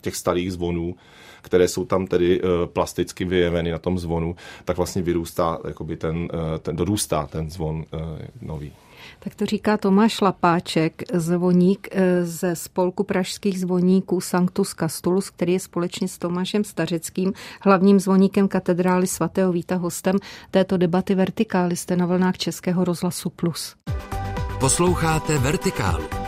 těch 0.00 0.16
starých 0.16 0.52
zvonů 0.52 0.94
které 1.42 1.68
jsou 1.68 1.84
tam 1.84 2.06
tedy 2.06 2.40
eh, 2.40 2.66
plasticky 2.66 3.24
vyjeveny 3.24 3.72
na 3.72 3.78
tom 3.78 3.98
zvonu, 3.98 4.36
tak 4.64 4.76
vlastně 4.76 5.02
vyrůstá, 5.02 5.58
jakoby 5.68 5.96
ten, 5.96 6.28
eh, 6.32 6.58
ten 6.58 6.76
dorůstá 6.76 7.26
ten 7.26 7.50
zvon 7.50 7.84
eh, 7.94 7.98
nový. 8.42 8.72
Tak 9.18 9.34
to 9.34 9.46
říká 9.46 9.76
Tomáš 9.76 10.20
Lapáček, 10.20 11.02
zvoník 11.14 11.88
ze 12.22 12.56
spolku 12.56 13.04
pražských 13.04 13.60
zvoníků 13.60 14.20
Sanctus 14.20 14.74
Castulus, 14.74 15.30
který 15.30 15.52
je 15.52 15.60
společně 15.60 16.08
s 16.08 16.18
Tomášem 16.18 16.64
Stařeckým, 16.64 17.32
hlavním 17.60 18.00
zvoníkem 18.00 18.48
katedrály 18.48 19.06
svatého 19.06 19.52
Víta, 19.52 19.76
hostem 19.76 20.16
této 20.50 20.76
debaty 20.76 21.14
Vertikály. 21.14 21.76
Jste 21.76 21.96
na 21.96 22.06
vlnách 22.06 22.38
Českého 22.38 22.84
rozhlasu 22.84 23.30
Plus. 23.30 23.76
Posloucháte 24.60 25.38
Vertikálu 25.38 26.27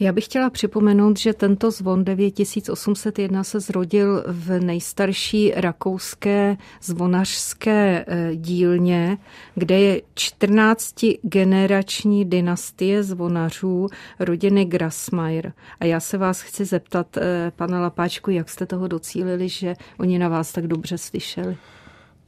Já 0.00 0.12
bych 0.12 0.24
chtěla 0.24 0.50
připomenout, 0.50 1.18
že 1.18 1.32
tento 1.32 1.70
zvon 1.70 2.04
9801 2.04 3.44
se 3.44 3.60
zrodil 3.60 4.24
v 4.26 4.60
nejstarší 4.60 5.52
rakouské 5.56 6.56
zvonařské 6.82 8.04
eh, 8.08 8.36
dílně, 8.36 9.18
kde 9.54 9.80
je 9.80 10.02
14 10.14 10.94
generační 11.22 12.24
dynastie 12.24 13.02
zvonařů 13.02 13.88
rodiny 14.18 14.64
Grasmayer. 14.64 15.52
A 15.80 15.84
já 15.84 16.00
se 16.00 16.18
vás 16.18 16.40
chci 16.40 16.64
zeptat, 16.64 17.16
eh, 17.16 17.52
pane 17.56 17.80
Lapáčku, 17.80 18.30
jak 18.30 18.48
jste 18.48 18.66
toho 18.66 18.88
docílili, 18.88 19.48
že 19.48 19.74
oni 19.98 20.18
na 20.18 20.28
vás 20.28 20.52
tak 20.52 20.66
dobře 20.66 20.98
slyšeli? 20.98 21.56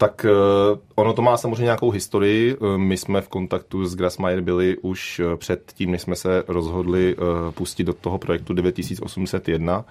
Tak 0.01 0.25
eh, 0.25 0.79
ono 0.95 1.13
to 1.13 1.23
má 1.23 1.37
samozřejmě 1.37 1.65
nějakou 1.65 1.91
historii. 1.91 2.57
Eh, 2.57 2.79
my 2.79 2.97
jsme 2.97 3.21
v 3.21 3.29
kontaktu 3.29 3.87
s 3.87 3.97
Grassmayer 3.97 4.41
byli 4.41 4.77
už 4.77 5.21
eh, 5.21 5.37
před 5.37 5.73
tím, 5.75 5.91
než 5.91 6.03
jsme 6.03 6.17
se 6.17 6.45
rozhodli 6.49 7.17
pustit 7.51 7.85
do 7.85 7.93
toho 7.93 8.19
projektu 8.19 8.55
9801. 8.55 9.85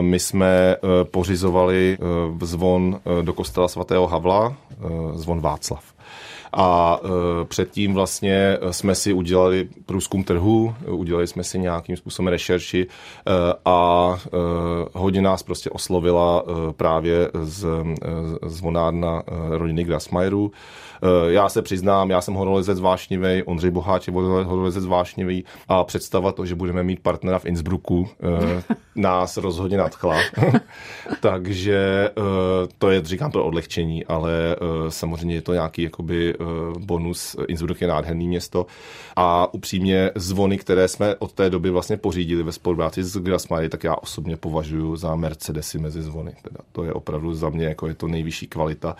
My 0.00 0.18
jsme 0.18 0.76
pořizovali 1.10 1.98
zvon 2.42 3.00
do 3.22 3.32
kostela 3.32 3.68
svatého 3.68 4.06
Havla, 4.06 4.56
zvon 5.14 5.40
Václav. 5.40 5.84
A 6.58 7.00
e, 7.04 7.44
předtím 7.44 7.94
vlastně 7.94 8.58
jsme 8.70 8.94
si 8.94 9.12
udělali 9.12 9.68
průzkum 9.86 10.24
trhu, 10.24 10.74
udělali 10.86 11.26
jsme 11.26 11.44
si 11.44 11.58
nějakým 11.58 11.96
způsobem 11.96 12.28
rešerši 12.28 12.86
e, 12.86 13.54
a 13.64 14.10
e, 14.26 14.28
hodně 14.92 15.22
nás 15.22 15.42
prostě 15.42 15.70
oslovila 15.70 16.44
právě 16.76 17.30
z, 17.42 17.66
zvonárna 18.46 19.22
e, 19.26 19.58
rodiny 19.58 19.84
Grassmayerů. 19.84 20.52
Eh, 21.02 21.32
já 21.32 21.48
se 21.48 21.62
přiznám, 21.62 22.10
já 22.10 22.20
jsem 22.20 22.34
horolezec 22.34 22.80
vášnivý, 22.80 23.42
Ondřej 23.42 23.70
Boháč 23.70 24.06
je 24.06 24.12
horolezec 24.14 24.86
vášnivý 24.86 25.44
a 25.68 25.84
představa 25.84 26.32
to, 26.32 26.46
že 26.46 26.54
budeme 26.54 26.82
mít 26.82 27.00
partnera 27.00 27.38
v 27.38 27.46
Innsbrucku, 27.46 28.08
eh, 28.22 28.62
nás 28.94 29.36
rozhodně 29.36 29.76
nadchla. 29.78 30.16
Takže 31.20 32.10
eh, 32.10 32.22
to 32.78 32.90
je, 32.90 33.04
říkám, 33.04 33.30
pro 33.30 33.44
odlehčení, 33.44 34.04
ale 34.04 34.56
samozřejmě 34.88 35.34
je 35.34 35.42
to 35.42 35.52
nějaký 35.52 35.82
jakoby 35.82 36.34
bonus. 36.78 37.36
Innsbruck 37.48 37.80
je 37.80 37.88
nádherný 37.88 38.28
město 38.28 38.66
a 39.16 39.54
upřímně 39.54 40.10
zvony, 40.14 40.58
které 40.58 40.88
jsme 40.88 41.16
od 41.16 41.32
té 41.32 41.50
doby 41.50 41.70
vlastně 41.70 41.96
pořídili 41.96 42.42
ve 42.42 42.52
spolupráci 42.52 43.04
s 43.04 43.16
Grassmary, 43.16 43.68
tak 43.68 43.84
já 43.84 43.94
osobně 43.94 44.36
považuji 44.36 44.96
za 44.96 45.14
Mercedesy 45.14 45.78
mezi 45.78 46.02
zvony. 46.02 46.32
Teda 46.42 46.60
to 46.72 46.84
je 46.84 46.92
opravdu 46.92 47.34
za 47.34 47.50
mě 47.50 47.66
jako 47.66 47.86
je 47.86 47.94
to 47.94 48.08
nejvyšší 48.08 48.46
kvalita 48.46 48.96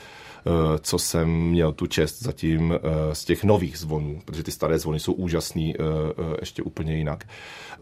co 0.80 0.98
jsem 0.98 1.28
měl 1.28 1.72
tu 1.72 1.86
čest 1.86 2.22
zatím 2.22 2.74
eh, 2.74 3.14
z 3.14 3.24
těch 3.24 3.44
nových 3.44 3.78
zvonů, 3.78 4.20
protože 4.24 4.42
ty 4.42 4.50
staré 4.50 4.78
zvony 4.78 5.00
jsou 5.00 5.12
úžasný 5.12 5.74
eh, 5.74 5.82
ještě 6.40 6.62
úplně 6.62 6.96
jinak 6.96 7.24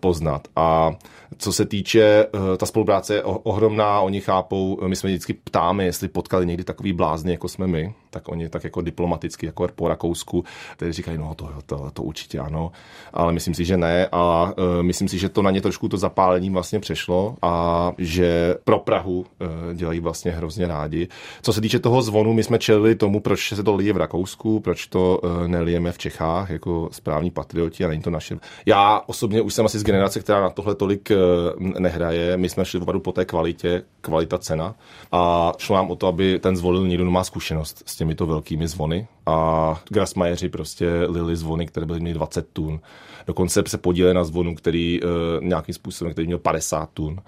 poznat. 0.00 0.48
A 0.56 0.92
co 1.38 1.52
se 1.52 1.64
týče, 1.64 2.26
ta 2.56 2.66
spolupráce 2.66 3.14
je 3.14 3.22
ohromná, 3.22 4.00
oni 4.00 4.20
chápou, 4.20 4.78
my 4.86 4.96
jsme 4.96 5.10
vždycky 5.10 5.32
ptáme, 5.32 5.84
jestli 5.84 6.08
potkali 6.08 6.46
někdy 6.46 6.64
takový 6.64 6.92
blázny, 6.92 7.32
jako 7.32 7.48
jsme 7.48 7.66
my, 7.66 7.94
tak 8.10 8.28
oni 8.28 8.48
tak 8.48 8.64
jako 8.64 8.80
diplomaticky, 8.80 9.46
jako 9.46 9.68
po 9.74 9.88
Rakousku, 9.88 10.44
tedy 10.76 10.92
říkají, 10.92 11.18
no 11.18 11.34
to, 11.34 11.50
to, 11.66 11.90
to 11.92 12.02
určitě 12.02 12.38
ano, 12.38 12.72
ale 13.12 13.32
myslím 13.32 13.54
si, 13.54 13.64
že 13.64 13.76
ne 13.76 14.08
a 14.12 14.52
myslím 14.82 15.08
si, 15.08 15.18
že 15.18 15.28
to 15.28 15.42
na 15.42 15.50
ně 15.50 15.60
trošku 15.60 15.88
to 15.88 15.96
zapálení 15.96 16.50
vlastně 16.50 16.80
přešlo 16.80 17.36
a 17.42 17.92
že 17.98 18.54
pro 18.64 18.78
Prahu 18.78 19.26
dělají 19.74 20.00
vlastně 20.00 20.30
hrozně 20.30 20.66
rádi. 20.66 21.08
Co 21.42 21.52
se 21.52 21.60
týče 21.60 21.78
toho 21.78 22.02
zvonu, 22.02 22.32
my 22.32 22.42
jsme 22.42 22.53
čelili 22.58 22.94
tomu, 22.94 23.20
proč 23.20 23.48
se 23.48 23.62
to 23.62 23.74
lije 23.74 23.92
v 23.92 23.96
Rakousku, 23.96 24.60
proč 24.60 24.86
to 24.86 25.18
uh, 25.22 25.46
nelijeme 25.46 25.92
v 25.92 25.98
Čechách 25.98 26.50
jako 26.50 26.88
správní 26.92 27.30
patrioti 27.30 27.84
a 27.84 27.88
není 27.88 28.02
to 28.02 28.10
naše. 28.10 28.38
Já 28.66 29.00
osobně 29.06 29.42
už 29.42 29.54
jsem 29.54 29.64
asi 29.64 29.78
z 29.78 29.84
generace, 29.84 30.20
která 30.20 30.40
na 30.40 30.50
tohle 30.50 30.74
tolik 30.74 31.10
uh, 31.10 31.68
nehraje. 31.78 32.36
My 32.36 32.48
jsme 32.48 32.64
šli 32.64 32.80
opravdu 32.80 33.00
po 33.00 33.12
té 33.12 33.24
kvalitě, 33.24 33.82
kvalita 34.00 34.38
cena 34.38 34.74
a 35.12 35.52
šlo 35.58 35.76
nám 35.76 35.90
o 35.90 35.96
to, 35.96 36.06
aby 36.06 36.38
ten 36.38 36.56
zvolil 36.56 36.86
někdo, 36.86 37.04
kdo 37.04 37.10
má 37.10 37.24
zkušenost 37.24 37.82
s 37.86 37.96
těmito 37.96 38.26
velkými 38.26 38.68
zvony 38.68 39.06
a 39.26 39.80
Grasmajeři 39.90 40.48
prostě 40.48 40.88
lili 41.08 41.36
zvony, 41.36 41.66
které 41.66 41.86
byly 41.86 42.00
měly 42.00 42.14
20 42.14 42.48
tun. 42.52 42.80
Dokonce 43.26 43.62
se 43.66 43.78
podíleli 43.78 44.14
na 44.14 44.24
zvonu, 44.24 44.54
který 44.54 45.00
uh, 45.02 45.08
nějakým 45.40 45.74
způsobem, 45.74 46.12
který 46.12 46.26
měl 46.26 46.38
50 46.38 46.90
tun. 46.94 47.20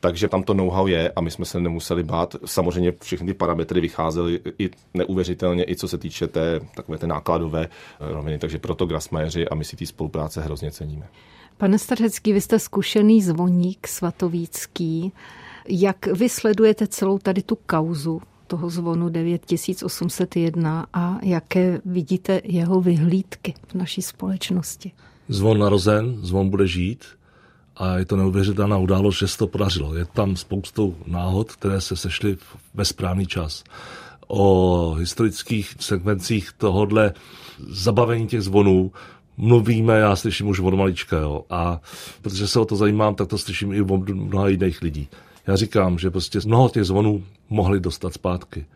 Takže 0.00 0.28
tam 0.28 0.42
to 0.42 0.54
know-how 0.54 0.86
je 0.86 1.12
a 1.16 1.20
my 1.20 1.30
jsme 1.30 1.44
se 1.44 1.60
nemuseli 1.60 2.02
bát. 2.02 2.36
Samozřejmě 2.44 2.92
všechny 3.02 3.26
ty 3.26 3.34
parametry 3.34 3.80
vycházely 3.80 4.40
i 4.58 4.70
neuvěřitelně, 4.94 5.64
i 5.68 5.76
co 5.76 5.88
se 5.88 5.98
týče 5.98 6.26
té 6.26 6.60
takové 6.76 6.98
té 6.98 7.06
nákladové 7.06 7.68
uh, 7.68 8.08
roviny. 8.08 8.38
Takže 8.38 8.58
proto 8.58 8.86
Grasmajeři 8.86 9.48
a 9.48 9.54
my 9.54 9.64
si 9.64 9.76
té 9.76 9.86
spolupráce 9.86 10.40
hrozně 10.40 10.70
ceníme. 10.70 11.08
Pane 11.56 11.78
Stařecký, 11.78 12.32
vy 12.32 12.40
jste 12.40 12.58
zkušený 12.58 13.22
zvoník 13.22 13.88
svatovícký. 13.88 15.12
Jak 15.68 16.06
vy 16.06 16.28
sledujete 16.28 16.86
celou 16.86 17.18
tady 17.18 17.42
tu 17.42 17.58
kauzu? 17.66 18.20
toho 18.46 18.70
zvonu 18.70 19.08
9801 19.08 20.86
a 20.92 21.18
jaké 21.22 21.80
vidíte 21.84 22.40
jeho 22.44 22.80
vyhlídky 22.80 23.54
v 23.68 23.74
naší 23.74 24.02
společnosti? 24.02 24.92
Zvon 25.28 25.58
narozen, 25.58 26.16
zvon 26.22 26.50
bude 26.50 26.66
žít 26.66 27.04
a 27.76 27.96
je 27.96 28.04
to 28.04 28.16
neuvěřitelná 28.16 28.78
událost, 28.78 29.18
že 29.18 29.28
se 29.28 29.38
to 29.38 29.46
podařilo. 29.46 29.94
Je 29.94 30.04
tam 30.04 30.36
spoustu 30.36 30.96
náhod, 31.06 31.52
které 31.52 31.80
se 31.80 31.96
sešly 31.96 32.36
ve 32.74 32.84
správný 32.84 33.26
čas. 33.26 33.64
O 34.28 34.94
historických 34.98 35.74
sekvencích 35.80 36.52
tohodle 36.58 37.12
zabavení 37.68 38.26
těch 38.26 38.42
zvonů 38.42 38.92
mluvíme, 39.36 39.98
já 39.98 40.16
slyším 40.16 40.48
už 40.48 40.60
od 40.60 40.74
malička, 40.74 41.16
jo. 41.16 41.44
A 41.50 41.80
protože 42.22 42.48
se 42.48 42.60
o 42.60 42.64
to 42.64 42.76
zajímám, 42.76 43.14
tak 43.14 43.28
to 43.28 43.38
slyším 43.38 43.72
i 43.72 43.82
od 43.82 44.08
mnoha 44.08 44.48
jiných 44.48 44.82
lidí. 44.82 45.08
Já 45.46 45.56
říkám, 45.56 45.98
že 45.98 46.10
prostě 46.10 46.40
mnoho 46.46 46.68
těch 46.68 46.84
zvonů 46.84 47.24
mohli 47.50 47.80
dostat 47.80 48.14
zpátky. 48.14 48.66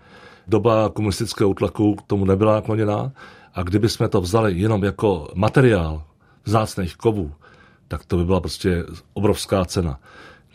Doba 0.46 0.88
komunistického 0.88 1.50
útlaku 1.50 1.94
k 1.94 2.02
tomu 2.02 2.24
nebyla 2.24 2.54
nakloněná 2.54 3.12
a 3.54 3.62
kdyby 3.62 3.88
jsme 3.88 4.08
to 4.08 4.20
vzali 4.20 4.58
jenom 4.58 4.84
jako 4.84 5.28
materiál 5.34 6.02
vzácných 6.44 6.96
kovů, 6.96 7.32
tak 7.88 8.04
to 8.04 8.16
by 8.16 8.24
byla 8.24 8.40
prostě 8.40 8.84
obrovská 9.12 9.64
cena. 9.64 10.00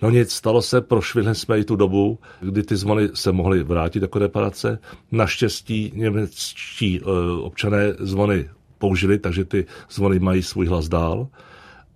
No 0.02 0.10
nic, 0.10 0.32
stalo 0.32 0.62
se, 0.62 0.82
prošvihli 0.82 1.36
jsme 1.36 1.60
i 1.60 1.64
tu 1.64 1.76
dobu, 1.76 2.20
kdy 2.42 2.64
ty 2.64 2.76
zvony 2.76 3.10
se 3.14 3.32
mohly 3.32 3.64
vrátit 3.64 4.02
jako 4.02 4.20
reparace. 4.20 4.80
Naštěstí 5.12 5.92
němečtí 5.96 7.00
e, 7.00 7.02
občané 7.42 7.94
zvony 8.00 8.50
použili, 8.78 9.20
takže 9.20 9.46
ty 9.46 9.66
zvony 9.90 10.20
mají 10.20 10.44
svůj 10.44 10.68
hlas 10.68 10.88
dál 10.90 11.28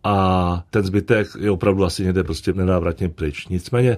a 0.04 0.64
ten 0.70 0.84
zbytek 0.84 1.28
je 1.40 1.52
opravdu 1.52 1.86
asi 1.86 2.04
někde 2.04 2.24
prostě 2.24 2.54
nenávratně 2.54 3.10
pryč. 3.10 3.48
Nicméně 3.48 3.98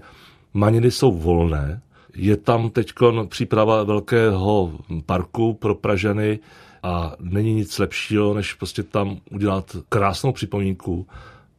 maniny 0.54 0.92
jsou 0.92 1.12
volné, 1.12 1.82
je 2.16 2.38
tam 2.38 2.70
teď 2.70 2.94
příprava 3.30 3.84
velkého 3.84 4.72
parku 5.06 5.54
pro 5.54 5.76
Pražany 5.76 6.40
a 6.84 7.16
není 7.20 7.54
nic 7.54 7.80
lepšího, 7.80 8.34
než 8.34 8.54
prostě 8.54 8.84
tam 8.84 9.18
udělat 9.32 9.76
krásnou 9.90 10.32
připomínku 10.32 11.08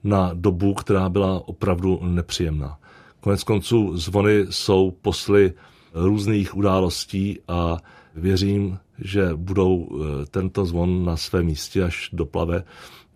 na 0.04 0.30
dobu, 0.34 0.74
která 0.74 1.08
byla 1.08 1.48
opravdu 1.48 2.00
nepříjemná. 2.02 2.78
Konec 3.20 3.44
konců 3.44 3.96
zvony 3.96 4.46
jsou 4.50 4.90
posly 4.90 5.52
různých 5.94 6.56
událostí 6.56 7.38
a 7.48 7.76
věřím, 8.14 8.78
že 8.98 9.30
budou 9.34 9.88
eh, 9.88 10.26
tento 10.26 10.66
zvon 10.66 11.04
na 11.04 11.16
svém 11.16 11.46
místě, 11.46 11.84
až 11.84 12.10
doplave 12.12 12.64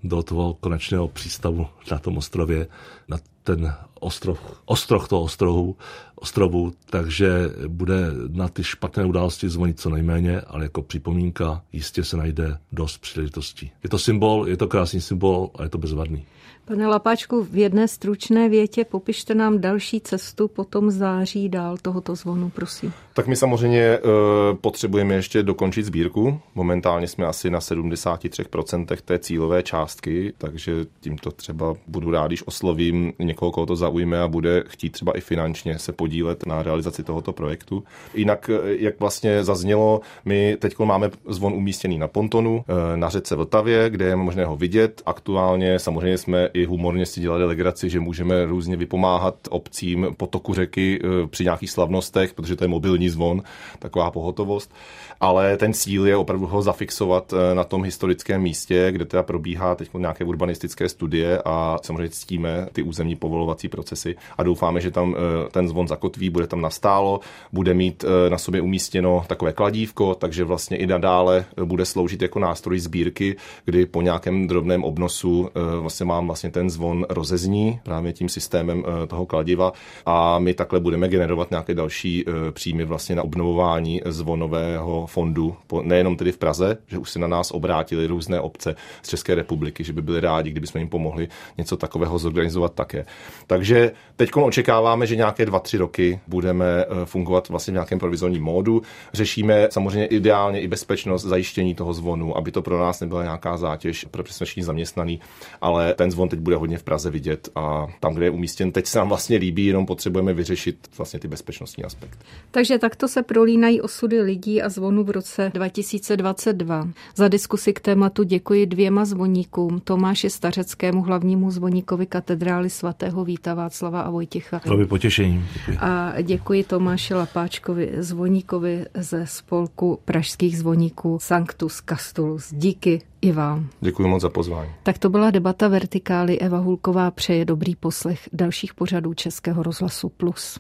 do 0.04 0.22
toho 0.22 0.54
konečného 0.54 1.08
přístavu 1.08 1.66
na 1.90 1.98
tom 1.98 2.16
ostrově, 2.16 2.66
na 3.08 3.18
ten 3.44 3.74
ostrov, 4.00 4.40
ostroh 4.64 5.08
toho 5.08 5.22
ostrohu, 5.22 5.76
ostrovu, 6.14 6.72
takže 6.90 7.28
bude 7.68 8.10
na 8.28 8.48
ty 8.48 8.64
špatné 8.64 9.04
události 9.04 9.48
zvonit 9.48 9.80
co 9.80 9.90
nejméně, 9.90 10.40
ale 10.40 10.62
jako 10.64 10.82
připomínka 10.82 11.62
jistě 11.72 12.04
se 12.04 12.16
najde 12.16 12.58
dost 12.72 12.98
příležitostí. 12.98 13.70
Je 13.82 13.90
to 13.90 13.98
symbol, 13.98 14.48
je 14.48 14.56
to 14.56 14.66
krásný 14.66 15.00
symbol 15.00 15.50
a 15.54 15.62
je 15.62 15.68
to 15.68 15.78
bezvadný. 15.78 16.26
Pane 16.66 16.86
Lapáčku, 16.86 17.44
v 17.44 17.56
jedné 17.56 17.88
stručné 17.88 18.48
větě 18.48 18.84
popište 18.84 19.34
nám 19.34 19.60
další 19.60 20.00
cestu 20.00 20.48
po 20.48 20.64
tom 20.64 20.90
září 20.90 21.48
dál 21.48 21.76
tohoto 21.82 22.14
zvonu, 22.14 22.50
prosím. 22.50 22.92
Tak 23.14 23.26
my 23.26 23.36
samozřejmě 23.36 23.98
uh, 23.98 24.10
potřebujeme 24.56 25.14
ještě 25.14 25.42
dokončit 25.42 25.86
sbírku. 25.86 26.40
Momentálně 26.54 27.08
jsme 27.08 27.26
asi 27.26 27.50
na 27.50 27.58
73% 27.58 28.96
té 29.04 29.18
cílové 29.18 29.62
částky, 29.62 30.32
takže 30.38 30.72
tímto 31.00 31.30
třeba 31.30 31.74
budu 31.86 32.10
rád, 32.10 32.26
když 32.26 32.46
oslovím 32.46 33.12
někoho, 33.34 33.50
koho 33.52 33.66
to 33.66 33.76
zaujme 33.76 34.20
a 34.20 34.28
bude 34.28 34.62
chtít 34.66 34.90
třeba 34.90 35.12
i 35.18 35.20
finančně 35.20 35.78
se 35.78 35.92
podílet 35.92 36.46
na 36.46 36.62
realizaci 36.62 37.02
tohoto 37.02 37.32
projektu. 37.32 37.82
Jinak, 38.14 38.50
jak 38.64 39.00
vlastně 39.00 39.44
zaznělo, 39.44 40.00
my 40.24 40.56
teď 40.58 40.78
máme 40.78 41.10
zvon 41.28 41.52
umístěný 41.52 41.98
na 41.98 42.08
pontonu 42.08 42.64
na 42.96 43.08
řece 43.08 43.36
Vltavě, 43.36 43.90
kde 43.90 44.04
je 44.04 44.16
možné 44.16 44.44
ho 44.44 44.56
vidět. 44.56 45.02
Aktuálně 45.06 45.78
samozřejmě 45.78 46.18
jsme 46.18 46.48
i 46.52 46.64
humorně 46.64 47.06
si 47.06 47.20
dělali 47.20 47.44
legraci, 47.44 47.90
že 47.90 48.00
můžeme 48.00 48.46
různě 48.46 48.76
vypomáhat 48.76 49.34
obcím 49.50 50.06
potoku 50.16 50.54
řeky 50.54 51.00
při 51.30 51.44
nějakých 51.44 51.70
slavnostech, 51.70 52.34
protože 52.34 52.56
to 52.56 52.64
je 52.64 52.68
mobilní 52.68 53.08
zvon, 53.08 53.42
taková 53.78 54.10
pohotovost. 54.10 54.74
Ale 55.20 55.56
ten 55.56 55.72
cíl 55.72 56.06
je 56.06 56.16
opravdu 56.16 56.46
ho 56.46 56.62
zafixovat 56.62 57.34
na 57.54 57.64
tom 57.64 57.84
historickém 57.84 58.42
místě, 58.42 58.88
kde 58.90 59.04
teda 59.04 59.22
probíhá 59.22 59.74
teď 59.74 59.88
nějaké 59.98 60.24
urbanistické 60.24 60.88
studie 60.88 61.42
a 61.44 61.78
samozřejmě 61.82 62.08
ctíme 62.08 62.68
ty 62.72 62.82
územní 62.82 63.16
povolovací 63.24 63.68
procesy 63.68 64.16
a 64.38 64.42
doufáme, 64.42 64.80
že 64.80 64.90
tam 64.90 65.16
eh, 65.16 65.48
ten 65.50 65.68
zvon 65.68 65.88
zakotví, 65.88 66.30
bude 66.30 66.46
tam 66.46 66.60
nastálo, 66.60 67.20
bude 67.52 67.74
mít 67.74 68.04
eh, 68.04 68.30
na 68.30 68.38
sobě 68.38 68.60
umístěno 68.60 69.24
takové 69.26 69.52
kladívko, 69.52 70.14
takže 70.14 70.44
vlastně 70.44 70.76
i 70.76 70.86
nadále 70.86 71.44
bude 71.64 71.84
sloužit 71.84 72.22
jako 72.22 72.38
nástroj 72.38 72.78
sbírky, 72.78 73.36
kdy 73.64 73.86
po 73.86 74.02
nějakém 74.02 74.46
drobném 74.46 74.84
obnosu 74.84 75.48
eh, 75.48 75.80
vlastně 75.80 76.06
mám 76.06 76.26
vlastně 76.26 76.50
ten 76.50 76.70
zvon 76.70 77.06
rozezní 77.08 77.80
právě 77.82 78.12
tím 78.12 78.28
systémem 78.28 78.84
toho 79.08 79.26
kladiva 79.26 79.72
a 80.06 80.38
my 80.38 80.54
takhle 80.54 80.80
budeme 80.80 81.08
generovat 81.08 81.50
nějaké 81.50 81.74
další 81.74 82.24
příjmy 82.50 82.84
vlastně 82.84 83.16
na 83.16 83.22
obnovování 83.22 84.00
zvonového 84.04 85.06
fondu, 85.06 85.56
nejenom 85.82 86.16
tedy 86.16 86.32
v 86.32 86.38
Praze, 86.38 86.78
že 86.86 86.98
už 86.98 87.10
se 87.10 87.18
na 87.18 87.26
nás 87.26 87.50
obrátili 87.50 88.06
různé 88.06 88.40
obce 88.40 88.74
z 89.02 89.08
České 89.08 89.34
republiky, 89.34 89.84
že 89.84 89.92
by 89.92 90.02
byli 90.02 90.20
rádi, 90.20 90.50
kdybychom 90.50 90.78
jim 90.78 90.88
pomohli 90.88 91.28
něco 91.58 91.76
takového 91.76 92.18
zorganizovat 92.18 92.74
také. 92.74 93.06
Takže 93.46 93.92
teď 94.16 94.30
očekáváme, 94.36 95.06
že 95.06 95.16
nějaké 95.16 95.46
dva, 95.46 95.60
tři 95.60 95.78
roky 95.78 96.20
budeme 96.26 96.64
eh, 96.66 97.04
fungovat 97.04 97.48
vlastně 97.48 97.70
v 97.70 97.74
nějakém 97.74 97.98
provizorním 97.98 98.42
módu. 98.42 98.82
Řešíme 99.12 99.68
samozřejmě 99.70 100.06
ideálně 100.06 100.60
i 100.60 100.68
bezpečnost 100.68 101.24
zajištění 101.24 101.74
toho 101.74 101.92
zvonu, 101.94 102.36
aby 102.36 102.52
to 102.52 102.62
pro 102.62 102.78
nás 102.78 103.00
nebyla 103.00 103.22
nějaká 103.22 103.56
zátěž 103.56 104.06
pro 104.10 104.22
přesvědčení 104.22 104.64
zaměstnaný, 104.64 105.20
ale 105.60 105.94
ten 105.94 106.10
zvon 106.10 106.28
teď 106.28 106.38
bude 106.38 106.56
hodně 106.56 106.78
v 106.78 106.82
Praze 106.82 107.10
vidět 107.10 107.48
a 107.54 107.86
tam, 108.00 108.14
kde 108.14 108.26
je 108.26 108.30
umístěn, 108.30 108.72
teď 108.72 108.86
se 108.86 108.98
nám 108.98 109.08
vlastně 109.08 109.36
líbí, 109.36 109.66
jenom 109.66 109.86
potřebujeme 109.86 110.34
vyřešit 110.34 110.76
vlastně 110.96 111.20
ty 111.20 111.28
bezpečnostní 111.28 111.84
aspekty. 111.84 112.24
Takže 112.50 112.78
takto 112.78 113.08
se 113.08 113.22
prolínají 113.22 113.80
osudy 113.80 114.20
lidí 114.20 114.62
a 114.62 114.68
zvonu 114.68 115.04
v 115.04 115.10
roce 115.10 115.50
2022. 115.54 116.88
Za 117.16 117.28
diskusi 117.28 117.72
k 117.72 117.80
tématu 117.80 118.22
děkuji 118.22 118.66
dvěma 118.66 119.04
zvoníkům, 119.04 119.80
Tomáši 119.80 120.30
Stařeckému, 120.30 121.02
hlavnímu 121.02 121.50
zvoníkovi 121.50 122.06
katedrály 122.06 122.70
svatého 123.04 123.24
Víta 123.24 123.54
Václava 123.54 124.00
a 124.00 124.10
Vojtěcha. 124.10 124.58
To 124.58 124.76
by 124.76 124.86
potěšení. 124.86 125.44
Děkuji. 125.54 125.78
A 125.80 126.20
děkuji 126.22 126.64
Tomáši 126.64 127.14
Lapáčkovi, 127.14 127.92
zvoníkovi 127.98 128.86
ze 128.94 129.26
spolku 129.26 129.98
pražských 130.04 130.58
zvoníků 130.58 131.18
Sanctus 131.20 131.82
Castulus. 131.88 132.54
Díky 132.54 133.02
i 133.20 133.32
vám. 133.32 133.68
Děkuji 133.80 134.08
moc 134.08 134.22
za 134.22 134.28
pozvání. 134.28 134.70
Tak 134.82 134.98
to 134.98 135.08
byla 135.08 135.30
debata 135.30 135.68
Vertikály. 135.68 136.38
Eva 136.38 136.58
Hulková 136.58 137.10
přeje 137.10 137.44
dobrý 137.44 137.76
poslech 137.76 138.28
dalších 138.32 138.74
pořadů 138.74 139.14
Českého 139.14 139.62
rozhlasu 139.62 140.08
Plus. 140.08 140.58